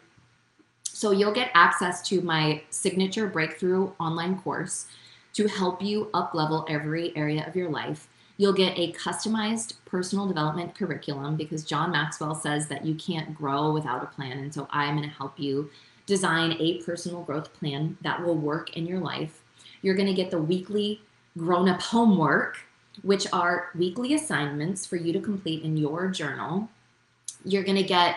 So 0.83 1.11
you'll 1.11 1.33
get 1.33 1.51
access 1.55 2.07
to 2.11 2.21
my 2.21 2.61
signature 2.69 3.27
breakthrough 3.27 3.91
online 3.99 4.39
course 4.39 4.87
to 5.33 5.47
help 5.47 5.81
you 5.81 6.11
up 6.13 6.35
level 6.35 6.67
every 6.69 7.17
area 7.17 7.47
of 7.47 7.57
your 7.57 7.71
life. 7.71 8.07
You'll 8.37 8.53
get 8.53 8.79
a 8.79 8.93
customized 8.93 9.77
personal 9.87 10.27
development 10.27 10.75
curriculum 10.75 11.37
because 11.37 11.65
John 11.65 11.91
Maxwell 11.91 12.35
says 12.35 12.67
that 12.67 12.85
you 12.85 12.97
can't 12.97 13.35
grow 13.35 13.73
without 13.73 14.03
a 14.03 14.15
plan. 14.15 14.37
And 14.37 14.53
so 14.53 14.69
I'm 14.69 14.99
going 14.99 15.09
to 15.09 15.17
help 15.17 15.41
you 15.41 15.71
design 16.05 16.55
a 16.61 16.83
personal 16.83 17.23
growth 17.23 17.51
plan 17.55 17.97
that 18.03 18.23
will 18.23 18.37
work 18.37 18.77
in 18.77 18.85
your 18.85 19.01
life. 19.01 19.41
You're 19.81 19.95
going 19.95 20.09
to 20.09 20.13
get 20.13 20.31
the 20.31 20.43
weekly 20.43 21.01
grown 21.39 21.69
up 21.69 21.81
homework, 21.81 22.59
which 23.03 23.27
are 23.33 23.71
weekly 23.75 24.15
assignments 24.15 24.87
for 24.87 24.97
you 24.97 25.13
to 25.13 25.21
complete 25.21 25.63
in 25.63 25.77
your 25.77 26.09
journal. 26.09 26.69
You're 27.45 27.65
going 27.65 27.77
to 27.77 27.83
get 27.83 28.17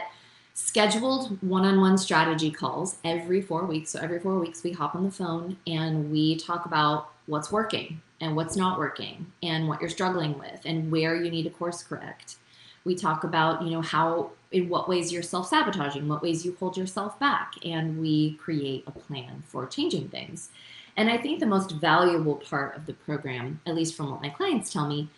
scheduled 0.54 1.38
one-on-one 1.44 1.98
strategy 1.98 2.50
calls 2.50 2.98
every 3.04 3.42
four 3.42 3.66
weeks. 3.66 3.92
So 3.92 4.00
every 4.00 4.20
four 4.20 4.40
weeks 4.40 4.64
we 4.64 4.72
hop 4.72 4.96
on 4.96 5.04
the 5.04 5.12
phone 5.12 5.58
and 5.68 6.12
we 6.12 6.36
talk 6.38 6.66
about 6.66 7.12
what's 7.28 7.52
working 7.52 8.02
and 8.22 8.36
what's 8.36 8.56
not 8.56 8.80
working 8.80 9.32
and 9.44 9.68
what 9.68 9.80
you're 9.82 9.90
struggling 9.90 10.38
with 10.40 10.62
and 10.66 10.92
where 10.92 11.16
you 11.16 11.30
need 11.30 11.44
to 11.44 11.50
course 11.50 11.84
correct. 11.84 12.38
We 12.86 12.96
talk 12.96 13.24
about, 13.24 13.62
you 13.62 13.70
know, 13.70 13.82
how, 13.82 14.32
in 14.52 14.70
what 14.70 14.90
ways 14.90 15.12
you're 15.12 15.22
self 15.22 15.50
sabotaging, 15.50 16.08
what 16.08 16.24
ways 16.24 16.46
you 16.46 16.56
hold 16.60 16.78
yourself 16.78 17.20
back, 17.20 17.54
and 17.64 18.00
we 18.00 18.36
create 18.36 18.86
a 18.88 18.92
plan 18.92 19.44
for 19.46 19.68
changing 19.68 20.10
things. 20.10 20.50
And 20.98 21.10
I 21.10 21.18
think 21.18 21.40
the 21.40 21.46
most 21.46 21.72
valuable 21.72 22.36
part 22.36 22.76
of 22.76 22.86
the 22.86 22.94
program, 22.94 23.62
at 23.66 23.76
least 23.76 23.96
from 23.96 24.12
what 24.12 24.22
my 24.22 24.30
clients 24.30 24.74
tell 24.74 24.88
me, 24.88 25.10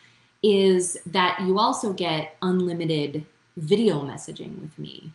is 0.44 0.98
that 1.06 1.40
you 1.42 1.58
also 1.58 1.94
get 1.94 2.36
unlimited 2.42 3.26
video 3.58 4.02
messaging 4.02 4.62
with 4.62 4.78
me 4.78 5.12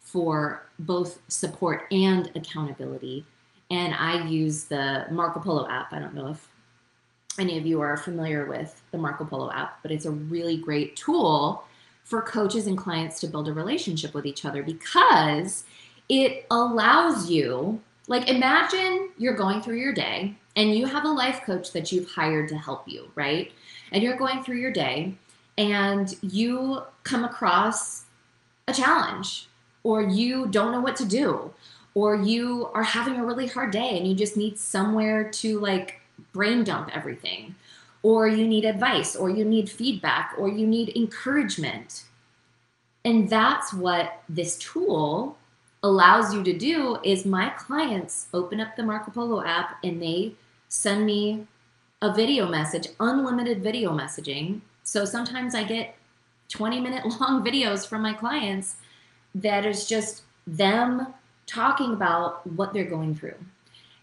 for 0.00 0.66
both 0.78 1.18
support 1.28 1.86
and 1.90 2.30
accountability. 2.34 3.24
And 3.70 3.94
I 3.94 4.26
use 4.26 4.64
the 4.64 5.06
Marco 5.10 5.40
Polo 5.40 5.66
app. 5.68 5.92
I 5.92 5.98
don't 5.98 6.14
know 6.14 6.28
if 6.28 6.48
any 7.38 7.56
of 7.56 7.64
you 7.64 7.80
are 7.80 7.96
familiar 7.96 8.44
with 8.44 8.82
the 8.90 8.98
Marco 8.98 9.24
Polo 9.24 9.50
app, 9.50 9.78
but 9.82 9.90
it's 9.90 10.04
a 10.04 10.10
really 10.10 10.58
great 10.58 10.96
tool 10.96 11.64
for 12.04 12.20
coaches 12.20 12.66
and 12.66 12.76
clients 12.76 13.20
to 13.20 13.26
build 13.26 13.48
a 13.48 13.52
relationship 13.52 14.12
with 14.12 14.26
each 14.26 14.44
other 14.44 14.62
because 14.62 15.64
it 16.08 16.44
allows 16.50 17.30
you, 17.30 17.80
like, 18.12 18.28
imagine 18.28 19.08
you're 19.16 19.34
going 19.34 19.62
through 19.62 19.78
your 19.78 19.94
day 19.94 20.36
and 20.54 20.74
you 20.76 20.84
have 20.84 21.06
a 21.06 21.08
life 21.08 21.40
coach 21.46 21.72
that 21.72 21.90
you've 21.90 22.10
hired 22.10 22.46
to 22.50 22.58
help 22.58 22.86
you, 22.86 23.10
right? 23.14 23.50
And 23.90 24.02
you're 24.02 24.18
going 24.18 24.42
through 24.42 24.58
your 24.58 24.70
day 24.70 25.14
and 25.56 26.14
you 26.20 26.82
come 27.04 27.24
across 27.24 28.04
a 28.68 28.74
challenge 28.74 29.48
or 29.82 30.02
you 30.02 30.46
don't 30.48 30.72
know 30.72 30.80
what 30.82 30.96
to 30.96 31.06
do 31.06 31.54
or 31.94 32.14
you 32.14 32.68
are 32.74 32.82
having 32.82 33.16
a 33.16 33.24
really 33.24 33.46
hard 33.46 33.70
day 33.70 33.96
and 33.96 34.06
you 34.06 34.14
just 34.14 34.36
need 34.36 34.58
somewhere 34.58 35.30
to 35.30 35.58
like 35.58 36.02
brain 36.34 36.64
dump 36.64 36.94
everything 36.94 37.54
or 38.02 38.28
you 38.28 38.46
need 38.46 38.66
advice 38.66 39.16
or 39.16 39.30
you 39.30 39.42
need 39.42 39.70
feedback 39.70 40.34
or 40.36 40.50
you 40.50 40.66
need 40.66 40.94
encouragement 40.94 42.04
and 43.06 43.30
that's 43.30 43.72
what 43.72 44.22
this 44.28 44.58
tool 44.58 45.38
allows 45.82 46.34
you 46.34 46.42
to 46.42 46.56
do 46.56 46.98
is 47.02 47.24
my 47.24 47.48
clients 47.50 48.28
open 48.32 48.60
up 48.60 48.76
the 48.76 48.82
marco 48.82 49.10
polo 49.10 49.44
app 49.44 49.78
and 49.82 50.00
they 50.00 50.32
send 50.68 51.04
me 51.04 51.46
a 52.00 52.12
video 52.12 52.48
message 52.48 52.88
unlimited 53.00 53.62
video 53.62 53.90
messaging 53.90 54.60
so 54.84 55.04
sometimes 55.04 55.54
i 55.54 55.64
get 55.64 55.96
20 56.48 56.80
minute 56.80 57.04
long 57.20 57.44
videos 57.44 57.86
from 57.86 58.02
my 58.02 58.12
clients 58.12 58.76
that 59.34 59.64
is 59.66 59.86
just 59.86 60.22
them 60.46 61.06
talking 61.46 61.92
about 61.92 62.46
what 62.46 62.72
they're 62.72 62.84
going 62.84 63.14
through. 63.14 63.36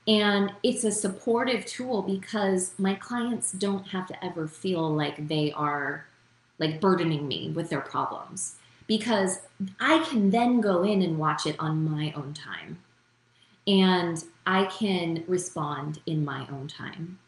And 0.08 0.52
it's 0.64 0.84
a 0.84 0.92
supportive 0.92 1.66
tool 1.66 2.02
because 2.02 2.74
my 2.80 2.96
clients 2.96 3.52
don't 3.52 3.88
have 3.88 4.08
to 4.08 4.26
ever 4.26 4.48
feel 4.48 4.90
like 4.90 5.28
they 5.28 5.52
are 5.52 6.06
like 6.58 6.82
burdening 6.82 7.28
me 7.28 7.52
with 7.52 7.70
their 7.70 7.82
problems 7.82 8.56
because 8.90 9.42
I 9.80 10.00
can 10.00 10.32
then 10.32 10.62
go 10.62 10.84
in 10.84 11.04
and 11.04 11.20
watch 11.20 11.46
it 11.46 11.56
on 11.60 11.88
my 11.88 12.12
own 12.16 12.34
time. 12.34 12.80
And 13.68 14.22
I 14.48 14.66
can 14.66 15.24
respond 15.28 16.02
in 16.08 16.26
my 16.26 16.48
own 16.52 16.68
time. 16.68 17.20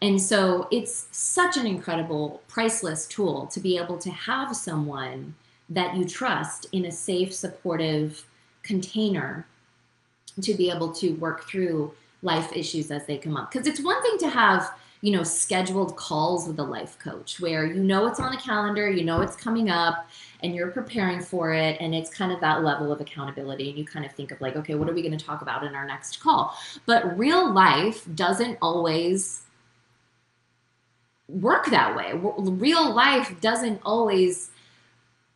And 0.00 0.20
so 0.20 0.66
it's 0.72 1.08
such 1.12 1.58
an 1.58 1.66
incredible, 1.66 2.40
priceless 2.48 3.06
tool 3.06 3.48
to 3.48 3.60
be 3.60 3.76
able 3.76 3.98
to 3.98 4.10
have 4.10 4.56
someone 4.56 5.34
that 5.68 5.94
you 5.94 6.06
trust 6.06 6.66
in 6.72 6.86
a 6.86 6.92
safe, 6.92 7.34
supportive 7.34 8.24
container 8.62 9.46
to 10.40 10.54
be 10.54 10.70
able 10.70 10.90
to 10.92 11.10
work 11.16 11.44
through 11.44 11.92
life 12.22 12.50
issues 12.56 12.90
as 12.90 13.04
they 13.04 13.18
come 13.18 13.36
up. 13.36 13.52
Because 13.52 13.66
it's 13.66 13.84
one 13.84 14.00
thing 14.00 14.16
to 14.20 14.30
have, 14.30 14.72
you 15.00 15.12
know, 15.12 15.22
scheduled 15.22 15.96
calls 15.96 16.48
with 16.48 16.58
a 16.58 16.62
life 16.62 16.98
coach 16.98 17.38
where 17.40 17.64
you 17.66 17.82
know 17.82 18.06
it's 18.06 18.18
on 18.18 18.32
the 18.32 18.36
calendar, 18.36 18.90
you 18.90 19.04
know 19.04 19.20
it's 19.20 19.36
coming 19.36 19.70
up, 19.70 20.08
and 20.42 20.54
you're 20.54 20.70
preparing 20.70 21.20
for 21.20 21.52
it. 21.52 21.76
And 21.80 21.94
it's 21.94 22.10
kind 22.10 22.32
of 22.32 22.40
that 22.40 22.64
level 22.64 22.90
of 22.90 23.00
accountability. 23.00 23.70
And 23.70 23.78
you 23.78 23.84
kind 23.84 24.04
of 24.04 24.12
think 24.12 24.32
of 24.32 24.40
like, 24.40 24.56
okay, 24.56 24.74
what 24.74 24.88
are 24.88 24.92
we 24.92 25.02
going 25.02 25.16
to 25.16 25.24
talk 25.24 25.42
about 25.42 25.64
in 25.64 25.74
our 25.74 25.86
next 25.86 26.20
call? 26.20 26.56
But 26.86 27.16
real 27.18 27.52
life 27.52 28.06
doesn't 28.14 28.58
always 28.60 29.42
work 31.28 31.66
that 31.66 31.94
way. 31.94 32.12
Real 32.14 32.92
life 32.92 33.40
doesn't 33.40 33.80
always 33.84 34.50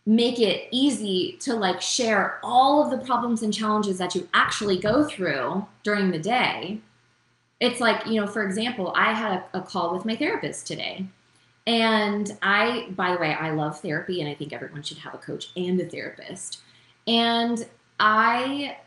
make 0.05 0.41
it 0.41 0.67
easy 0.73 1.37
to 1.41 1.55
like 1.55 1.81
share 1.81 2.41
all 2.43 2.83
of 2.83 2.91
the 2.91 3.05
problems 3.05 3.43
and 3.43 3.55
challenges 3.55 3.99
that 3.99 4.15
you 4.15 4.29
actually 4.35 4.79
go 4.79 5.05
through 5.05 5.65
during 5.85 6.11
the 6.11 6.19
day. 6.19 6.81
It's 7.63 7.81
like, 7.81 8.07
you 8.07 8.21
know, 8.21 8.27
for 8.27 8.45
example, 8.45 8.93
I 8.97 9.13
had 9.13 9.45
a, 9.55 9.59
a 9.59 9.63
call 9.63 9.95
with 9.95 10.05
my 10.05 10.17
therapist 10.17 10.67
today. 10.67 11.07
And 11.65 12.37
I, 12.43 12.89
by 12.97 13.13
the 13.13 13.21
way, 13.21 13.33
I 13.35 13.53
love 13.53 13.79
therapy 13.79 14.21
and 14.21 14.29
I 14.29 14.35
think 14.35 14.53
everyone 14.53 14.83
should 14.83 14.99
have 14.99 15.15
a 15.15 15.19
coach 15.19 15.53
and 15.57 15.81
a 15.81 15.87
therapist. 15.87 16.61
And 17.07 17.65
I 18.01 18.79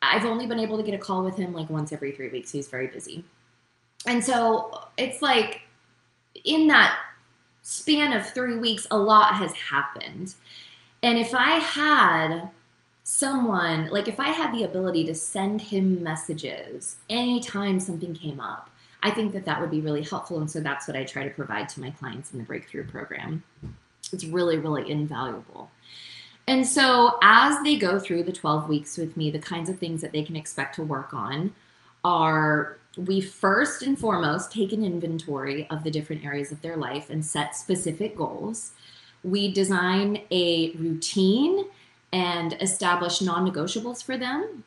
I've 0.00 0.24
only 0.24 0.46
been 0.46 0.58
able 0.58 0.78
to 0.78 0.82
get 0.82 0.94
a 0.94 0.98
call 0.98 1.22
with 1.22 1.36
him 1.36 1.52
like 1.52 1.68
once 1.68 1.92
every 1.92 2.12
3 2.12 2.30
weeks. 2.30 2.50
He's 2.50 2.68
very 2.68 2.86
busy. 2.86 3.24
And 4.06 4.24
so 4.24 4.84
it's 4.96 5.20
like 5.20 5.62
in 6.44 6.66
that 6.68 6.98
span 7.60 8.14
of 8.14 8.26
three 8.26 8.56
weeks, 8.56 8.86
a 8.90 8.96
lot 8.96 9.34
has 9.34 9.52
happened. 9.52 10.34
And 11.02 11.18
if 11.18 11.34
I 11.34 11.58
had 11.58 12.48
someone, 13.10 13.88
like 13.88 14.06
if 14.06 14.20
I 14.20 14.28
had 14.28 14.52
the 14.52 14.64
ability 14.64 15.02
to 15.06 15.14
send 15.14 15.62
him 15.62 16.02
messages 16.02 16.96
anytime 17.08 17.80
something 17.80 18.12
came 18.12 18.38
up, 18.38 18.68
I 19.02 19.10
think 19.10 19.32
that 19.32 19.46
that 19.46 19.62
would 19.62 19.70
be 19.70 19.80
really 19.80 20.02
helpful. 20.02 20.36
And 20.40 20.50
so 20.50 20.60
that's 20.60 20.86
what 20.86 20.94
I 20.94 21.04
try 21.04 21.24
to 21.24 21.30
provide 21.30 21.70
to 21.70 21.80
my 21.80 21.88
clients 21.90 22.32
in 22.32 22.38
the 22.38 22.44
breakthrough 22.44 22.86
program. 22.86 23.44
It's 24.12 24.24
really, 24.24 24.58
really 24.58 24.90
invaluable. 24.90 25.70
And 26.46 26.66
so 26.66 27.18
as 27.22 27.58
they 27.62 27.76
go 27.76 27.98
through 27.98 28.24
the 28.24 28.32
12 28.32 28.68
weeks 28.68 28.98
with 28.98 29.16
me, 29.16 29.30
the 29.30 29.38
kinds 29.38 29.70
of 29.70 29.78
things 29.78 30.02
that 30.02 30.12
they 30.12 30.22
can 30.22 30.36
expect 30.36 30.74
to 30.74 30.82
work 30.82 31.14
on 31.14 31.54
are 32.04 32.76
we 32.98 33.22
first 33.22 33.80
and 33.80 33.98
foremost 33.98 34.52
take 34.52 34.70
an 34.74 34.84
inventory 34.84 35.66
of 35.70 35.82
the 35.82 35.90
different 35.90 36.26
areas 36.26 36.52
of 36.52 36.60
their 36.60 36.76
life 36.76 37.08
and 37.08 37.24
set 37.24 37.56
specific 37.56 38.18
goals. 38.18 38.72
We 39.24 39.50
design 39.50 40.20
a 40.30 40.72
routine 40.72 41.64
and 42.12 42.54
establish 42.60 43.20
non 43.20 43.50
negotiables 43.50 44.02
for 44.02 44.16
them. 44.16 44.64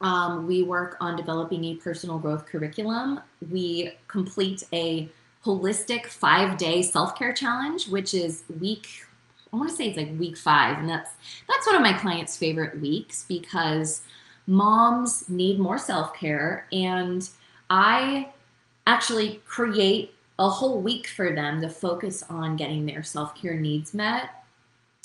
Um, 0.00 0.46
we 0.46 0.62
work 0.62 0.96
on 1.00 1.16
developing 1.16 1.64
a 1.64 1.74
personal 1.76 2.18
growth 2.18 2.46
curriculum. 2.46 3.20
We 3.50 3.92
complete 4.08 4.62
a 4.72 5.08
holistic 5.44 6.06
five 6.06 6.58
day 6.58 6.82
self 6.82 7.16
care 7.16 7.32
challenge, 7.32 7.88
which 7.88 8.14
is 8.14 8.44
week. 8.60 8.88
I 9.52 9.56
want 9.56 9.68
to 9.68 9.74
say 9.74 9.88
it's 9.88 9.96
like 9.96 10.18
week 10.18 10.36
five, 10.36 10.78
and 10.78 10.88
that's 10.88 11.10
that's 11.48 11.66
one 11.66 11.76
of 11.76 11.82
my 11.82 11.92
clients' 11.92 12.36
favorite 12.36 12.80
weeks 12.80 13.24
because 13.28 14.02
moms 14.46 15.28
need 15.28 15.58
more 15.58 15.78
self 15.78 16.14
care 16.14 16.66
and 16.72 17.28
I 17.70 18.30
actually 18.86 19.40
create 19.46 20.14
a 20.38 20.48
whole 20.48 20.80
week 20.80 21.06
for 21.06 21.32
them 21.32 21.60
to 21.60 21.68
focus 21.68 22.24
on 22.28 22.56
getting 22.56 22.84
their 22.84 23.02
self-care 23.02 23.54
needs 23.54 23.94
met. 23.94 24.44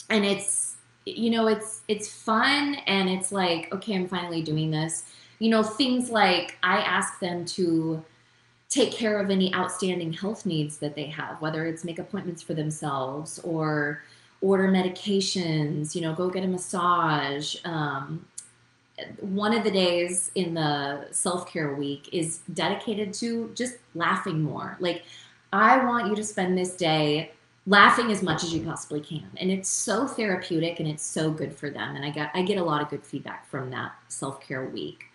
And 0.10 0.26
it's 0.26 0.75
you 1.06 1.30
know, 1.30 1.48
it's 1.48 1.82
it's 1.88 2.10
fun 2.10 2.76
and 2.88 3.10
it's 3.10 3.32
like, 3.32 3.74
okay, 3.74 3.96
I'm 3.96 4.08
finally 4.08 4.42
doing 4.42 4.72
this. 4.72 5.06
You 5.40 5.50
know, 5.50 5.64
things 5.64 6.10
like 6.10 6.58
I 6.64 6.78
ask 6.78 7.20
them 7.20 7.46
to 7.46 8.04
take 8.70 8.92
care 8.92 9.20
of 9.20 9.30
any 9.30 9.54
outstanding 9.54 10.12
health 10.12 10.46
needs 10.46 10.78
that 10.78 10.96
they 10.96 11.06
have, 11.06 11.40
whether 11.42 11.66
it's 11.66 11.84
make 11.84 12.00
appointments 12.00 12.42
for 12.42 12.54
themselves 12.54 13.40
or 13.44 14.04
order 14.42 14.68
medications, 14.68 15.96
you 15.96 16.02
know, 16.02 16.14
go 16.14 16.30
get 16.30 16.44
a 16.44 16.48
massage, 16.48 17.56
um, 17.64 18.26
one 19.20 19.54
of 19.54 19.64
the 19.64 19.72
days 19.72 20.32
in 20.36 20.54
the 20.54 21.08
self 21.12 21.52
care 21.52 21.74
week 21.74 22.10
is 22.14 22.40
dedicated 22.54 23.14
to 23.14 23.52
just 23.54 23.76
laughing 23.94 24.42
more. 24.42 24.78
Like, 24.80 25.04
I 25.52 25.84
want 25.86 26.08
you 26.08 26.16
to 26.16 26.24
spend 26.24 26.58
this 26.58 26.76
day 26.76 27.32
laughing 27.68 28.12
as 28.12 28.22
much 28.22 28.44
as 28.44 28.54
you 28.54 28.62
possibly 28.62 29.02
can. 29.02 29.26
And 29.38 29.52
it's 29.52 29.70
so 29.70 30.08
therapeutic 30.08 30.80
and 30.80 30.88
it's 30.88 31.06
so 31.06 31.32
good 31.32 31.56
for 31.56 31.70
them. 31.70 31.96
And 31.96 32.06
I 32.06 32.12
got 32.12 32.32
I 32.34 32.44
get 32.44 32.58
a 32.58 32.64
lot 32.64 32.82
of 32.82 32.90
good 32.90 33.04
feedback 33.04 33.48
from 33.48 33.70
that 33.72 33.94
self 34.08 34.42
care 34.42 34.66
week. 34.66 35.06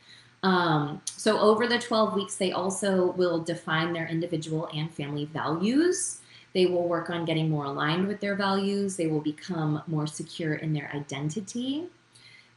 Um, 0.43 1.03
so 1.05 1.39
over 1.39 1.67
the 1.67 1.79
12 1.79 2.15
weeks, 2.15 2.37
they 2.37 2.53
also 2.53 3.13
will 3.13 3.41
define 3.41 3.93
their 3.93 4.07
individual 4.07 4.71
and 4.73 4.91
family 4.91 5.27
values. 5.27 6.21
They 6.55 6.67
will 6.67 6.89
work 6.89 7.11
on 7.11 7.27
getting 7.27 7.51
more 7.51 7.67
aligned 7.67 8.09
with 8.09 8.21
their 8.21 8.35
values. 8.35 8.97
They 8.97 9.07
will 9.07 9.21
become 9.21 9.83
more 9.87 10.07
secure 10.07 10.55
in 10.55 10.73
their 10.73 10.91
identity. 10.95 11.85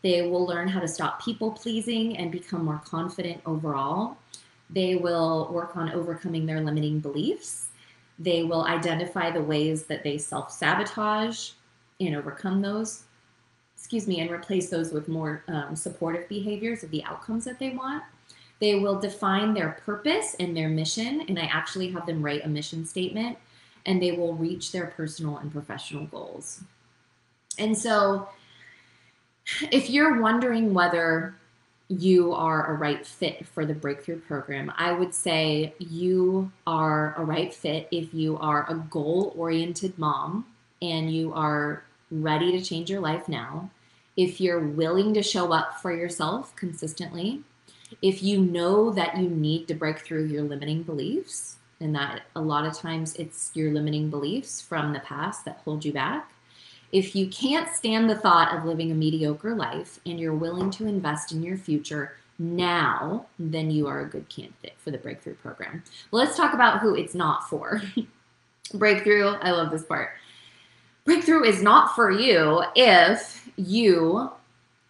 They 0.02 0.24
will 0.24 0.46
learn 0.46 0.68
how 0.68 0.80
to 0.80 0.88
stop 0.88 1.24
people 1.24 1.52
pleasing 1.52 2.18
and 2.18 2.32
become 2.32 2.66
more 2.66 2.82
confident 2.86 3.42
overall. 3.46 4.18
They 4.70 4.96
will 4.96 5.50
work 5.52 5.78
on 5.78 5.92
overcoming 5.92 6.46
their 6.46 6.62
limiting 6.62 7.00
beliefs. 7.00 7.68
They 8.19 8.43
will 8.43 8.63
identify 8.65 9.32
the 9.32 9.41
ways 9.41 9.84
that 9.86 10.04
they 10.04 10.17
self 10.17 10.52
sabotage 10.52 11.52
and 11.99 12.15
overcome 12.15 12.62
those, 12.62 13.04
excuse 13.76 14.08
me, 14.08 14.19
and 14.19 14.30
replace 14.30 14.69
those 14.69 14.91
with 14.91 15.08
more 15.08 15.43
um, 15.47 15.76
supportive 15.76 16.28
behaviors 16.30 16.84
of 16.84 16.91
the 16.91 17.04
outcomes 17.04 17.45
that 17.45 17.60
they 17.60 17.71
want. 17.71 18.04
They 18.60 18.76
will 18.76 18.99
define 18.99 19.54
their 19.54 19.78
purpose 19.86 20.36
and 20.39 20.56
their 20.56 20.69
mission, 20.69 21.26
and 21.28 21.38
I 21.38 21.43
actually 21.45 21.91
have 21.91 22.06
them 22.06 22.21
write 22.21 22.45
a 22.45 22.47
mission 22.47 22.86
statement, 22.86 23.38
and 23.86 24.02
they 24.02 24.12
will 24.12 24.36
reach 24.36 24.71
their 24.71 24.88
personal 24.88 25.38
and 25.38 25.52
professional 25.52 26.06
goals. 26.06 26.62
And 27.58 27.78
so, 27.78 28.30
if 29.71 29.89
you're 29.89 30.21
wondering 30.21 30.73
whether 30.73 31.36
you 31.89 32.34
are 32.34 32.72
a 32.72 32.78
right 32.78 33.06
fit 33.06 33.46
for 33.48 33.65
the 33.65 33.74
breakthrough 33.74 34.19
program, 34.19 34.72
I 34.78 34.93
would 34.93 35.13
say 35.13 35.74
you 35.80 36.52
are 36.65 37.13
a 37.17 37.24
right 37.24 37.54
fit 37.54 37.88
if 37.91 38.13
you 38.13 38.38
are 38.38 38.69
a 38.69 38.76
goal 38.76 39.34
oriented 39.38 39.98
mom 39.98 40.46
and 40.82 41.13
you 41.13 41.34
are 41.34 41.84
ready 42.12 42.52
to 42.52 42.63
change 42.63 42.89
your 42.89 43.02
life 43.02 43.28
now. 43.28 43.69
If 44.15 44.39
you're 44.39 44.60
willing 44.60 45.13
to 45.15 45.24
show 45.24 45.52
up 45.52 45.82
for 45.82 45.93
yourself 45.93 46.56
consistently, 46.56 47.41
if 48.02 48.24
you 48.24 48.39
know 48.39 48.91
that 48.91 49.17
you 49.17 49.30
need 49.30 49.67
to 49.67 49.76
break 49.76 50.00
through 50.00 50.26
your 50.26 50.43
limiting 50.43 50.84
beliefs, 50.84 51.58
and 51.80 51.96
that 51.96 52.22
a 52.36 52.41
lot 52.41 52.65
of 52.65 52.74
times 52.74 53.15
it's 53.15 53.52
your 53.54 53.72
limiting 53.72 54.10
beliefs 54.10 54.62
from 54.62 54.93
the 54.93 55.00
past 55.02 55.43
that 55.46 55.60
hold 55.65 55.84
you 55.84 55.91
back. 55.91 56.32
If 56.94 57.16
you 57.16 57.28
can't 57.28 57.74
stand 57.74 58.08
the 58.08 58.16
thought 58.16 58.56
of 58.56 58.66
living 58.66 58.92
a 58.92 58.96
mediocre 58.96 59.56
life 59.56 60.00
and 60.06 60.20
you're 60.20 60.36
willing 60.36 60.70
to 60.72 60.86
invest 60.86 61.32
in 61.32 61.42
your 61.42 61.58
future 61.58 62.18
now, 62.38 63.26
then 63.40 63.72
you 63.72 63.88
are 63.88 64.02
a 64.02 64.08
good 64.08 64.30
candidate 64.30 64.76
for 64.78 64.92
the 64.92 65.00
Breakthrough 65.00 65.34
program. 65.34 65.84
Let's 66.12 66.38
talk 66.38 66.54
about 66.54 66.82
who 66.82 66.94
it's 66.94 67.16
not 67.16 67.50
for. 67.50 67.82
Breakthrough, 68.76 69.30
I 69.30 69.50
love 69.52 69.72
this 69.72 69.84
part. 69.84 70.12
Breakthrough 71.04 71.46
is 71.46 71.64
not 71.64 71.96
for 71.96 72.12
you 72.12 72.64
if 72.76 73.50
you 73.56 74.30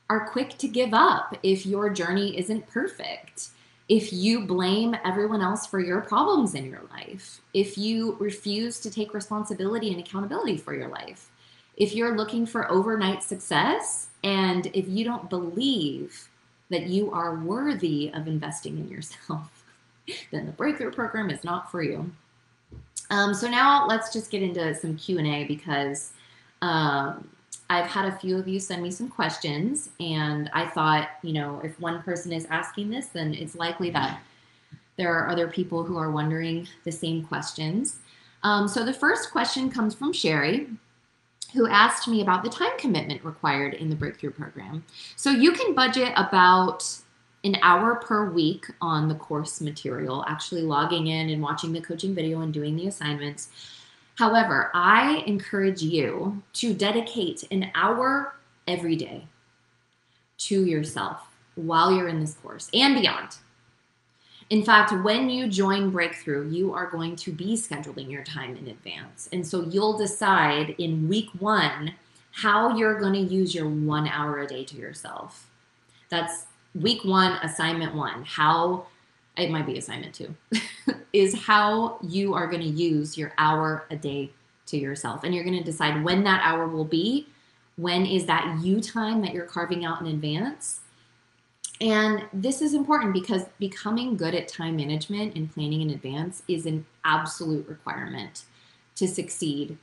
are 0.10 0.28
quick 0.28 0.58
to 0.58 0.68
give 0.68 0.94
up, 0.94 1.38
if 1.42 1.66
your 1.66 1.90
journey 1.90 2.38
isn't 2.38 2.68
perfect 2.68 3.50
if 3.90 4.14
you 4.14 4.46
blame 4.46 4.96
everyone 5.04 5.42
else 5.42 5.68
for 5.68 5.80
your 5.80 6.02
problems 6.02 6.56
in 6.56 6.66
your 6.66 6.82
life, 6.92 7.42
if 7.54 7.78
you 7.78 8.16
refuse 8.20 8.80
to 8.80 8.90
take 8.90 9.14
responsibility 9.14 9.92
and 9.92 10.00
accountability 10.00 10.58
for 10.58 10.74
your 10.74 10.88
life, 10.88 11.30
if 11.78 11.96
you're 11.96 12.16
looking 12.16 12.46
for 12.46 12.70
overnight 12.72 13.24
success, 13.24 14.08
and 14.24 14.68
if 14.68 14.88
you 14.88 15.04
don't 15.04 15.30
believe 15.30 16.30
that 16.70 16.88
you 16.88 17.12
are 17.12 17.36
worthy 17.36 18.12
of 18.14 18.28
investing 18.28 18.78
in 18.78 18.88
yourself, 18.88 19.64
then 20.32 20.46
the 20.46 20.52
breakthrough 20.52 20.92
program 20.92 21.30
is 21.30 21.44
not 21.44 21.72
for 21.72 21.82
you. 21.82 22.12
Um, 23.10 23.34
so 23.34 23.50
now 23.50 23.86
let's 23.88 24.12
just 24.12 24.32
get 24.32 24.42
into 24.42 24.74
some 24.76 24.96
Q 24.96 25.20
and 25.20 25.28
A 25.28 25.44
because 25.44 26.14
um, 26.62 27.28
I've 27.70 27.86
had 27.86 28.06
a 28.06 28.18
few 28.18 28.38
of 28.38 28.48
you 28.48 28.60
send 28.60 28.82
me 28.82 28.92
some 28.92 29.10
questions, 29.10 29.90
and 30.00 30.50
I 30.54 30.68
thought, 30.68 31.10
you 31.22 31.34
know, 31.34 31.60
if 31.64 31.80
one 31.80 32.02
person 32.04 32.32
is 32.32 32.46
asking 32.50 32.90
this, 32.90 33.08
then 33.08 33.34
it's 33.34 33.56
likely 33.56 33.90
that 33.92 34.22
there 34.96 35.14
are 35.14 35.30
other 35.30 35.48
people 35.48 35.84
who 35.84 35.98
are 35.98 36.12
wondering 36.12 36.68
the 36.84 36.92
same 36.92 37.26
questions. 37.26 38.00
Um, 38.44 38.68
so 38.68 38.86
the 38.86 38.94
first 38.94 39.32
question 39.32 39.70
comes 39.72 39.96
from 39.96 40.14
Sherry, 40.14 40.68
who 41.54 41.68
asked 41.68 42.08
me 42.08 42.22
about 42.22 42.44
the 42.44 42.50
time 42.50 42.78
commitment 42.78 43.24
required 43.24 43.76
in 43.76 43.90
the 43.90 43.96
breakthrough 43.96 44.32
program. 44.32 44.84
So 45.16 45.30
you 45.30 45.52
can 45.52 45.74
budget 45.74 46.12
about 46.16 46.84
an 47.44 47.58
hour 47.62 47.96
per 47.96 48.30
week 48.30 48.66
on 48.82 49.08
the 49.08 49.16
course 49.16 49.62
material, 49.62 50.24
actually 50.28 50.62
logging 50.62 51.08
in 51.08 51.30
and 51.30 51.42
watching 51.42 51.74
the 51.74 51.82
coaching 51.82 52.16
video 52.16 52.42
and 52.42 52.54
doing 52.54 52.76
the 52.76 52.88
assignments. 52.88 53.50
However, 54.16 54.72
I 54.74 55.24
encourage 55.28 55.82
you 55.82 56.42
to 56.54 56.74
dedicate 56.74 57.44
an 57.52 57.72
hour 57.76 58.36
every 58.68 58.96
day 58.96 59.28
to 60.38 60.66
yourself 60.66 61.28
while 61.56 61.92
you're 61.92 62.08
in 62.08 62.20
this 62.20 62.36
course 62.36 62.70
and 62.74 62.96
beyond. 62.96 63.38
In 64.50 64.64
fact, 64.64 64.92
when 65.04 65.30
you 65.30 65.48
join 65.48 65.90
Breakthrough, 65.90 66.50
you 66.50 66.74
are 66.74 66.88
going 66.88 67.16
to 67.18 67.32
be 67.32 67.56
scheduling 67.56 68.12
your 68.12 68.24
time 68.24 68.56
in 68.56 68.68
advance. 68.68 69.30
And 69.32 69.46
so 69.46 69.62
you'll 69.64 69.98
decide 69.98 70.76
in 70.78 71.08
week 71.08 71.30
one 71.40 71.94
how 72.32 72.76
you're 72.76 73.00
going 73.00 73.14
to 73.14 73.34
use 73.34 73.54
your 73.54 73.70
one 73.70 74.08
hour 74.08 74.40
a 74.40 74.48
day 74.48 74.64
to 74.66 74.76
yourself. 74.76 75.50
That's 76.10 76.46
week 76.76 77.04
one, 77.04 77.34
assignment 77.44 77.96
one. 77.96 78.24
How 78.24 78.88
it 79.38 79.50
might 79.50 79.66
be 79.66 79.78
assignment 79.78 80.14
two, 80.14 80.36
is 81.14 81.46
how 81.46 81.98
you 82.02 82.34
are 82.34 82.48
going 82.48 82.62
to 82.62 82.68
use 82.68 83.18
your 83.18 83.34
hour 83.38 83.86
a 83.90 83.96
day 83.96 84.32
to 84.68 84.78
yourself. 84.78 85.24
And 85.24 85.34
you're 85.34 85.44
going 85.44 85.58
to 85.58 85.64
decide 85.64 86.04
when 86.04 86.24
that 86.24 86.42
hour 86.44 86.68
will 86.68 86.86
be. 86.86 87.28
When 87.76 88.06
is 88.06 88.28
that 88.28 88.60
you 88.62 88.82
time 88.82 89.22
that 89.22 89.34
you're 89.34 89.46
carving 89.46 89.84
out 89.84 90.00
in 90.02 90.08
advance? 90.08 90.82
And 91.84 92.24
this 92.32 92.62
is 92.62 92.74
important 92.74 93.12
because 93.14 93.44
becoming 93.60 94.16
good 94.16 94.34
at 94.34 94.48
time 94.48 94.78
management 94.78 95.36
and 95.36 95.54
planning 95.54 95.82
in 95.82 95.90
advance 95.90 96.42
is 96.48 96.66
an 96.66 96.86
absolute 97.04 97.68
requirement 97.68 98.44
to 98.96 99.06
succeed, 99.06 99.78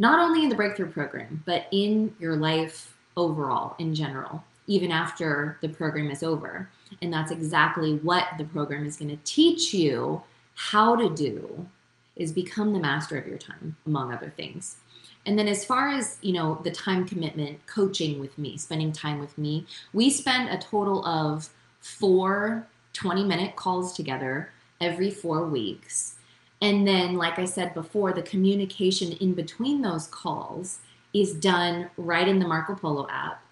not 0.00 0.18
only 0.18 0.42
in 0.42 0.48
the 0.48 0.56
breakthrough 0.56 0.90
program, 0.90 1.44
but 1.46 1.68
in 1.70 2.12
your 2.18 2.34
life 2.34 2.96
overall 3.16 3.76
in 3.78 3.94
general, 3.94 4.42
even 4.66 4.90
after 4.90 5.56
the 5.60 5.68
program 5.68 6.10
is 6.10 6.24
over. 6.24 6.68
And 7.00 7.12
that's 7.12 7.30
exactly 7.30 7.98
what 7.98 8.26
the 8.36 8.44
program 8.46 8.84
is 8.84 8.96
going 8.96 9.16
to 9.16 9.22
teach 9.22 9.72
you 9.72 10.24
how 10.56 10.96
to 10.96 11.08
do 11.08 11.68
is 12.16 12.32
become 12.32 12.72
the 12.72 12.80
master 12.80 13.16
of 13.16 13.28
your 13.28 13.38
time, 13.38 13.76
among 13.86 14.12
other 14.12 14.32
things. 14.36 14.78
And 15.26 15.38
then 15.38 15.48
as 15.48 15.64
far 15.64 15.88
as, 15.88 16.18
you 16.20 16.32
know, 16.32 16.60
the 16.62 16.70
time 16.70 17.06
commitment, 17.06 17.64
coaching 17.66 18.20
with 18.20 18.36
me, 18.36 18.56
spending 18.56 18.92
time 18.92 19.18
with 19.18 19.36
me, 19.38 19.66
we 19.92 20.10
spend 20.10 20.50
a 20.50 20.58
total 20.58 21.04
of 21.06 21.48
four 21.80 22.66
20 22.92 23.24
minute 23.24 23.56
calls 23.56 23.94
together 23.94 24.50
every 24.80 25.10
four 25.10 25.46
weeks. 25.46 26.16
And 26.60 26.86
then, 26.86 27.14
like 27.14 27.38
I 27.38 27.44
said 27.44 27.74
before, 27.74 28.12
the 28.12 28.22
communication 28.22 29.12
in 29.12 29.34
between 29.34 29.82
those 29.82 30.06
calls 30.06 30.78
is 31.12 31.34
done 31.34 31.90
right 31.96 32.26
in 32.26 32.38
the 32.38 32.48
Marco 32.48 32.74
Polo 32.74 33.06
app, 33.10 33.42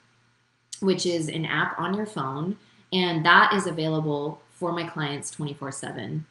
which 0.80 1.06
is 1.06 1.28
an 1.28 1.44
app 1.44 1.78
on 1.78 1.94
your 1.94 2.06
phone 2.06 2.56
and 2.92 3.24
that 3.24 3.54
is 3.54 3.66
available 3.66 4.40
for 4.50 4.72
my 4.72 4.84
clients 4.84 5.30
24 5.30 5.72
7. 5.72 6.26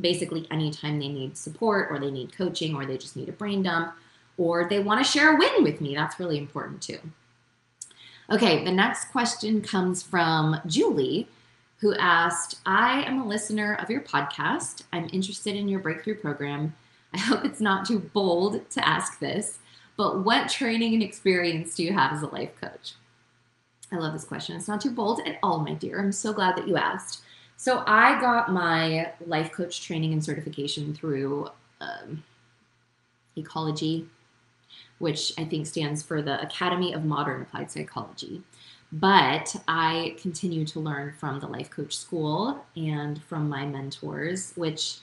Basically, 0.00 0.46
anytime 0.50 0.98
they 0.98 1.08
need 1.08 1.36
support 1.36 1.88
or 1.90 1.98
they 1.98 2.10
need 2.10 2.36
coaching 2.36 2.74
or 2.74 2.86
they 2.86 2.96
just 2.96 3.16
need 3.16 3.28
a 3.28 3.32
brain 3.32 3.62
dump 3.62 3.94
or 4.36 4.68
they 4.68 4.78
want 4.78 5.04
to 5.04 5.10
share 5.10 5.34
a 5.34 5.38
win 5.38 5.62
with 5.62 5.80
me. 5.80 5.94
That's 5.94 6.18
really 6.18 6.38
important 6.38 6.82
too. 6.82 6.98
Okay, 8.30 8.64
the 8.64 8.72
next 8.72 9.06
question 9.06 9.60
comes 9.60 10.02
from 10.02 10.58
Julie, 10.66 11.28
who 11.78 11.94
asked 11.96 12.60
I 12.64 13.02
am 13.02 13.20
a 13.20 13.26
listener 13.26 13.74
of 13.74 13.90
your 13.90 14.00
podcast. 14.00 14.84
I'm 14.92 15.10
interested 15.12 15.54
in 15.54 15.68
your 15.68 15.80
breakthrough 15.80 16.14
program. 16.14 16.74
I 17.12 17.18
hope 17.18 17.44
it's 17.44 17.60
not 17.60 17.86
too 17.86 17.98
bold 17.98 18.68
to 18.70 18.88
ask 18.88 19.18
this, 19.18 19.58
but 19.96 20.24
what 20.24 20.48
training 20.48 20.94
and 20.94 21.02
experience 21.02 21.74
do 21.74 21.84
you 21.84 21.92
have 21.92 22.12
as 22.12 22.22
a 22.22 22.26
life 22.26 22.58
coach? 22.60 22.94
I 23.92 23.96
love 23.96 24.12
this 24.12 24.24
question. 24.24 24.56
It's 24.56 24.68
not 24.68 24.80
too 24.80 24.90
bold 24.90 25.20
at 25.26 25.38
all, 25.42 25.60
my 25.60 25.74
dear. 25.74 26.00
I'm 26.00 26.10
so 26.10 26.32
glad 26.32 26.56
that 26.56 26.66
you 26.66 26.76
asked. 26.76 27.22
So, 27.56 27.84
I 27.86 28.20
got 28.20 28.52
my 28.52 29.12
life 29.26 29.52
coach 29.52 29.82
training 29.82 30.12
and 30.12 30.24
certification 30.24 30.92
through 30.92 31.48
um, 31.80 32.24
Ecology, 33.36 34.08
which 34.98 35.32
I 35.38 35.44
think 35.44 35.66
stands 35.66 36.02
for 36.02 36.22
the 36.22 36.40
Academy 36.40 36.92
of 36.92 37.04
Modern 37.04 37.42
Applied 37.42 37.70
Psychology. 37.70 38.42
But 38.92 39.56
I 39.66 40.16
continue 40.20 40.64
to 40.66 40.80
learn 40.80 41.14
from 41.18 41.40
the 41.40 41.48
Life 41.48 41.70
Coach 41.70 41.96
School 41.96 42.64
and 42.76 43.22
from 43.24 43.48
my 43.48 43.66
mentors, 43.66 44.52
which 44.54 44.98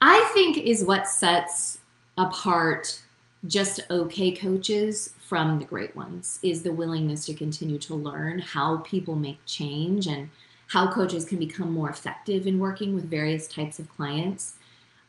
I 0.00 0.30
think 0.32 0.58
is 0.58 0.84
what 0.84 1.08
sets 1.08 1.78
apart 2.16 3.02
just 3.46 3.80
okay 3.90 4.32
coaches 4.32 5.14
from 5.18 5.58
the 5.58 5.64
great 5.64 5.94
ones 5.94 6.38
is 6.42 6.62
the 6.62 6.72
willingness 6.72 7.26
to 7.26 7.34
continue 7.34 7.78
to 7.78 7.94
learn 7.94 8.38
how 8.38 8.78
people 8.78 9.16
make 9.16 9.44
change 9.44 10.06
and 10.06 10.30
how 10.68 10.90
coaches 10.90 11.24
can 11.24 11.38
become 11.38 11.70
more 11.72 11.90
effective 11.90 12.46
in 12.46 12.58
working 12.58 12.94
with 12.94 13.10
various 13.10 13.46
types 13.46 13.78
of 13.78 13.88
clients. 13.88 14.56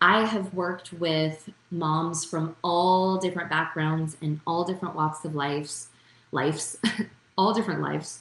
I 0.01 0.25
have 0.25 0.53
worked 0.53 0.93
with 0.93 1.49
moms 1.71 2.25
from 2.25 2.55
all 2.63 3.17
different 3.17 3.49
backgrounds 3.49 4.17
and 4.21 4.39
all 4.45 4.63
different 4.63 4.95
walks 4.95 5.23
of 5.25 5.35
lives, 5.35 5.87
lives, 6.31 6.77
all 7.37 7.53
different 7.53 7.81
lives. 7.81 8.19